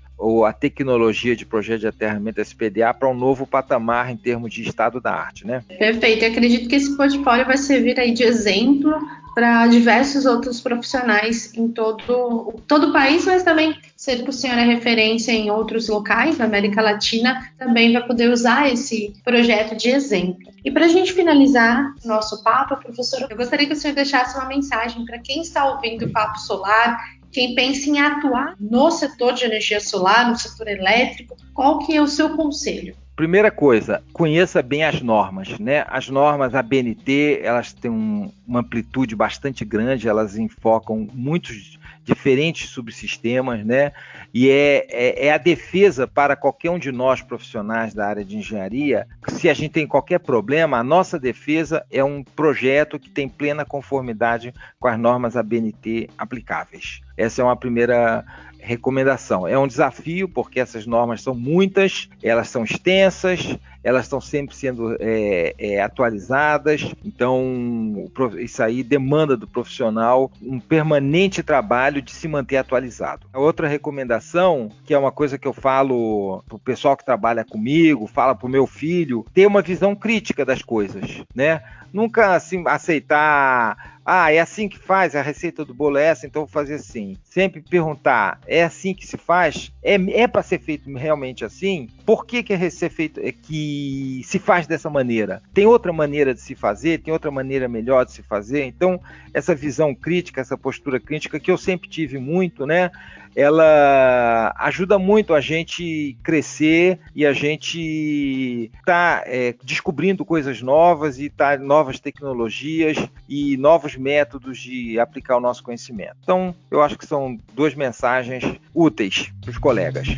a 0.47 0.53
tecnologia 0.53 1.35
de 1.35 1.45
projeto 1.45 1.81
de 1.81 1.89
aterramento 1.89 2.41
SPDA 2.41 2.95
para 2.95 3.09
um 3.09 3.15
novo 3.15 3.47
patamar 3.47 4.11
em 4.11 4.17
termos 4.17 4.53
de 4.53 4.63
estado 4.63 5.01
da 5.01 5.13
arte, 5.13 5.45
né? 5.47 5.65
Perfeito. 5.79 6.25
Eu 6.25 6.31
acredito 6.31 6.69
que 6.69 6.77
esse 6.77 6.97
portfólio 6.97 7.45
vai 7.45 7.57
servir 7.57 7.99
aí 7.99 8.13
de 8.13 8.23
exemplo 8.23 8.95
para 9.35 9.67
diversos 9.67 10.25
outros 10.25 10.61
profissionais 10.61 11.53
em 11.55 11.69
todo, 11.69 12.55
todo 12.69 12.91
o 12.91 12.93
país, 12.93 13.27
mas 13.27 13.43
também, 13.43 13.77
sendo 13.97 14.23
que 14.23 14.31
o 14.31 14.33
senhor 14.33 14.57
é 14.57 14.65
referência 14.65 15.33
em 15.33 15.51
outros 15.51 15.89
locais 15.89 16.39
da 16.39 16.45
América 16.45 16.81
Latina, 16.81 17.51
também 17.59 17.93
vai 17.93 18.07
poder 18.07 18.31
usar 18.31 18.73
esse 18.73 19.13
projeto 19.25 19.77
de 19.77 19.91
exemplo. 19.91 20.55
E 20.65 20.71
para 20.71 20.85
a 20.85 20.89
gente 20.89 21.13
finalizar 21.13 21.93
nosso 22.05 22.43
papo, 22.45 22.77
professor, 22.77 23.27
eu 23.29 23.37
gostaria 23.37 23.67
que 23.67 23.73
o 23.73 23.77
senhor 23.77 23.95
deixasse 23.95 24.39
uma 24.39 24.47
mensagem 24.47 25.05
para 25.05 25.19
quem 25.19 25.43
está 25.43 25.69
ouvindo 25.69 26.07
o 26.07 26.13
Papo 26.13 26.39
Solar 26.39 26.97
quem 27.35 27.55
pensa 27.57 27.91
em 27.91 27.99
atuar 27.99 28.55
no 28.61 28.91
setor 28.93 29.35
de 29.35 29.45
energia 29.45 29.81
solar, 29.81 30.31
no 30.31 30.39
setor 30.39 30.69
elétrico, 30.69 31.37
qual 31.53 31.81
que 31.81 31.95
é 31.95 32.01
o 32.01 32.07
seu 32.07 32.31
conselho? 32.37 32.95
Primeira 33.17 33.51
coisa, 33.51 34.03
conheça 34.13 34.63
bem 34.63 34.85
as 34.85 35.01
normas, 35.03 35.59
né? 35.59 35.85
As 35.89 36.09
normas 36.09 36.55
ABNT, 36.55 37.41
elas 37.43 37.73
têm 37.73 37.91
um, 37.91 38.31
uma 38.47 38.61
amplitude 38.61 39.15
bastante 39.17 39.65
grande, 39.65 40.09
elas 40.09 40.37
enfocam 40.37 41.09
muitos 41.13 41.79
diferentes 42.05 42.69
subsistemas, 42.69 43.65
né? 43.65 43.93
E 44.33 44.51
é, 44.51 44.87
é, 44.91 45.27
é, 45.27 45.33
a 45.33 45.39
defesa 45.39 46.07
para 46.07 46.37
qualquer 46.37 46.71
um 46.71 46.79
de 46.79 46.93
nós 46.93 47.23
profissionais 47.23 47.95
da 47.95 48.07
área 48.07 48.25
de 48.25 48.37
engenharia. 48.37 49.07
Se 49.29 49.49
a 49.49 49.55
gente 49.55 49.73
tem 49.73 49.87
qualquer 49.87 50.21
problema, 50.21 50.79
a 50.79 50.85
nossa 50.85 51.19
defesa 51.19 51.85
é 51.91 52.05
um 52.05 52.23
projeto 52.23 52.99
que 52.99 53.09
tem 53.09 53.29
plena 53.29 53.65
conformidade 53.65 54.53
com 54.79 54.89
as 54.89 54.99
normas 54.99 55.37
ABNT 55.37 56.11
aplicáveis. 56.19 57.01
Essa 57.17 57.43
é 57.43 57.45
uma 57.45 57.57
primeira 57.57 58.25
recomendação. 58.65 59.47
É 59.47 59.59
um 59.59 59.67
desafio 59.67 60.29
porque 60.29 60.59
essas 60.59 60.87
normas 60.87 61.23
são 61.23 61.35
muitas, 61.35 62.09
elas 62.23 62.49
são 62.49 62.65
extensas, 62.65 63.59
elas 63.83 64.07
estão 64.07 64.21
sempre 64.21 64.57
sendo 64.57 64.97
é, 64.99 65.55
é, 65.59 65.83
atualizadas, 65.83 66.95
então 67.05 68.11
isso 68.39 68.63
aí 68.63 68.83
demanda 68.83 69.37
do 69.37 69.47
profissional 69.47 70.33
um 70.41 70.59
permanente 70.59 71.43
trabalho 71.43 72.01
de 72.01 72.11
se 72.11 72.27
manter 72.27 72.57
atualizado. 72.57 73.27
A 73.33 73.39
outra 73.39 73.69
recomendação, 73.69 74.71
que 74.87 74.95
é 74.95 74.99
uma 74.99 75.13
coisa 75.13 75.37
que 75.37 75.47
eu 75.47 75.53
falo 75.53 76.43
para 76.49 76.57
o 76.57 76.59
pessoal 76.59 76.97
que 76.97 77.05
trabalha 77.05 77.45
comigo, 77.45 78.07
fala 78.07 78.35
para 78.35 78.47
o 78.47 78.51
meu 78.51 78.67
filho, 78.67 79.27
ter 79.35 79.47
uma 79.47 79.61
visão 79.61 79.95
crítica 79.95 80.45
das 80.45 80.63
coisas, 80.63 81.23
né? 81.35 81.63
Nunca 81.93 82.35
assim, 82.35 82.65
aceitar 82.67 83.94
ah, 84.05 84.31
é 84.33 84.39
assim 84.39 84.69
que 84.69 84.79
faz, 84.79 85.17
a 85.17 85.23
receita 85.23 85.65
do 85.65 85.73
bolo 85.73 85.97
é 85.97 86.05
essa, 86.05 86.27
então 86.27 86.43
vou 86.43 86.49
fazer 86.49 86.75
assim. 86.75 87.17
Sempre 87.25 87.63
perguntar, 87.63 88.39
é 88.47 88.63
assim 88.63 88.93
que 88.93 89.07
se 89.07 89.17
faz? 89.17 89.73
É, 89.83 89.95
é 89.95 90.27
para 90.27 90.43
ser 90.43 90.61
feito 90.61 90.93
realmente 90.95 91.45
assim? 91.45 91.89
Por 92.05 92.27
que, 92.27 92.43
que 92.43 92.53
é 92.53 92.71
ser 92.71 92.91
feito, 92.91 93.21
é 93.21 93.33
que 93.33 94.21
se 94.25 94.39
faz 94.39 94.67
dessa 94.67 94.91
maneira? 94.91 95.43
Tem 95.53 95.67
outra 95.67 95.93
maneira 95.93 96.35
de 96.35 96.41
se 96.41 96.55
fazer? 96.55 97.01
Tem 97.01 97.13
outra 97.13 97.31
maneira 97.31 97.69
melhor 97.69 98.05
de 98.05 98.13
se 98.13 98.23
fazer? 98.23 98.65
Então, 98.65 99.01
essa 99.33 99.55
visão 99.55 99.95
crítica, 99.95 100.41
essa 100.41 100.57
postura 100.57 101.01
crítica 101.01 101.41
que 101.41 101.51
eu 101.51 101.57
sempre 101.57 101.89
tive 101.89 102.19
muito, 102.19 102.67
né? 102.67 102.91
ela 103.35 104.55
ajuda 104.59 104.99
muito 104.99 105.35
a 105.35 105.41
gente 105.41 106.17
crescer 106.23 107.01
e 107.15 107.27
a 107.27 107.33
gente 107.33 108.71
tá 108.87 109.25
é, 109.27 109.55
descobrindo 109.63 110.25
coisas 110.25 110.63
novas 110.63 111.19
e 111.19 111.29
tá 111.29 111.59
novas 111.59 111.99
tecnologias 111.99 112.97
e 113.29 113.57
novos 113.95 113.97
métodos 113.97 114.59
de 114.59 114.99
aplicar 114.99 115.37
o 115.37 115.41
nosso 115.41 115.63
conhecimento. 115.63 116.17
Então, 116.23 116.55
eu 116.71 116.83
acho 116.83 116.99
que 116.99 117.07
são 117.07 117.39
duas 117.53 117.75
mensagens 117.75 118.45
úteis 118.75 119.33
para 119.41 119.51
os 119.51 119.59
colegas. 119.59 120.09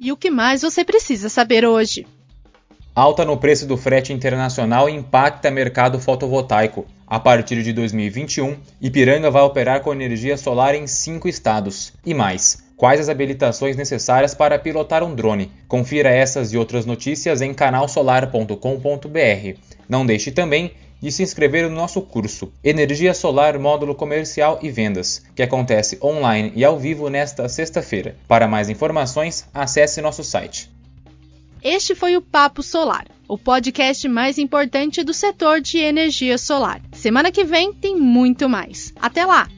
E 0.00 0.12
o 0.12 0.16
que 0.16 0.30
mais 0.30 0.62
você 0.62 0.84
precisa 0.84 1.28
saber 1.28 1.66
hoje? 1.66 2.06
Alta 2.94 3.24
no 3.24 3.36
preço 3.36 3.66
do 3.66 3.76
frete 3.76 4.12
internacional 4.12 4.88
impacta 4.88 5.50
mercado 5.50 6.00
fotovoltaico. 6.00 6.86
A 7.06 7.20
partir 7.20 7.62
de 7.62 7.72
2021, 7.72 8.56
Ipiranga 8.80 9.30
vai 9.30 9.42
operar 9.42 9.80
com 9.82 9.92
energia 9.92 10.36
solar 10.36 10.74
em 10.74 10.86
cinco 10.86 11.28
estados. 11.28 11.92
E 12.04 12.12
mais, 12.12 12.67
quais 12.78 12.98
as 12.98 13.10
habilitações 13.10 13.76
necessárias 13.76 14.34
para 14.34 14.58
pilotar 14.58 15.04
um 15.04 15.14
drone? 15.14 15.52
Confira 15.68 16.08
essas 16.08 16.54
e 16.54 16.56
outras 16.56 16.86
notícias 16.86 17.42
em 17.42 17.52
canalsolar.com.br. 17.52 19.58
Não 19.86 20.06
deixe 20.06 20.30
também 20.30 20.72
de 20.98 21.12
se 21.12 21.22
inscrever 21.22 21.68
no 21.68 21.76
nosso 21.76 22.00
curso 22.00 22.50
Energia 22.64 23.12
Solar 23.12 23.58
Módulo 23.58 23.94
Comercial 23.94 24.58
e 24.62 24.70
Vendas, 24.70 25.22
que 25.34 25.42
acontece 25.42 25.98
online 26.02 26.52
e 26.56 26.64
ao 26.64 26.78
vivo 26.78 27.10
nesta 27.10 27.46
sexta-feira. 27.48 28.16
Para 28.26 28.48
mais 28.48 28.70
informações, 28.70 29.46
acesse 29.52 30.00
nosso 30.00 30.24
site 30.24 30.70
este 31.62 31.94
foi 31.94 32.16
o 32.16 32.22
Papo 32.22 32.62
Solar, 32.62 33.06
o 33.26 33.36
podcast 33.36 34.06
mais 34.08 34.38
importante 34.38 35.02
do 35.02 35.12
setor 35.12 35.60
de 35.60 35.78
energia 35.78 36.38
solar. 36.38 36.80
Semana 36.92 37.32
que 37.32 37.44
vem 37.44 37.72
tem 37.72 37.96
muito 37.96 38.48
mais. 38.48 38.92
Até 39.00 39.24
lá! 39.24 39.48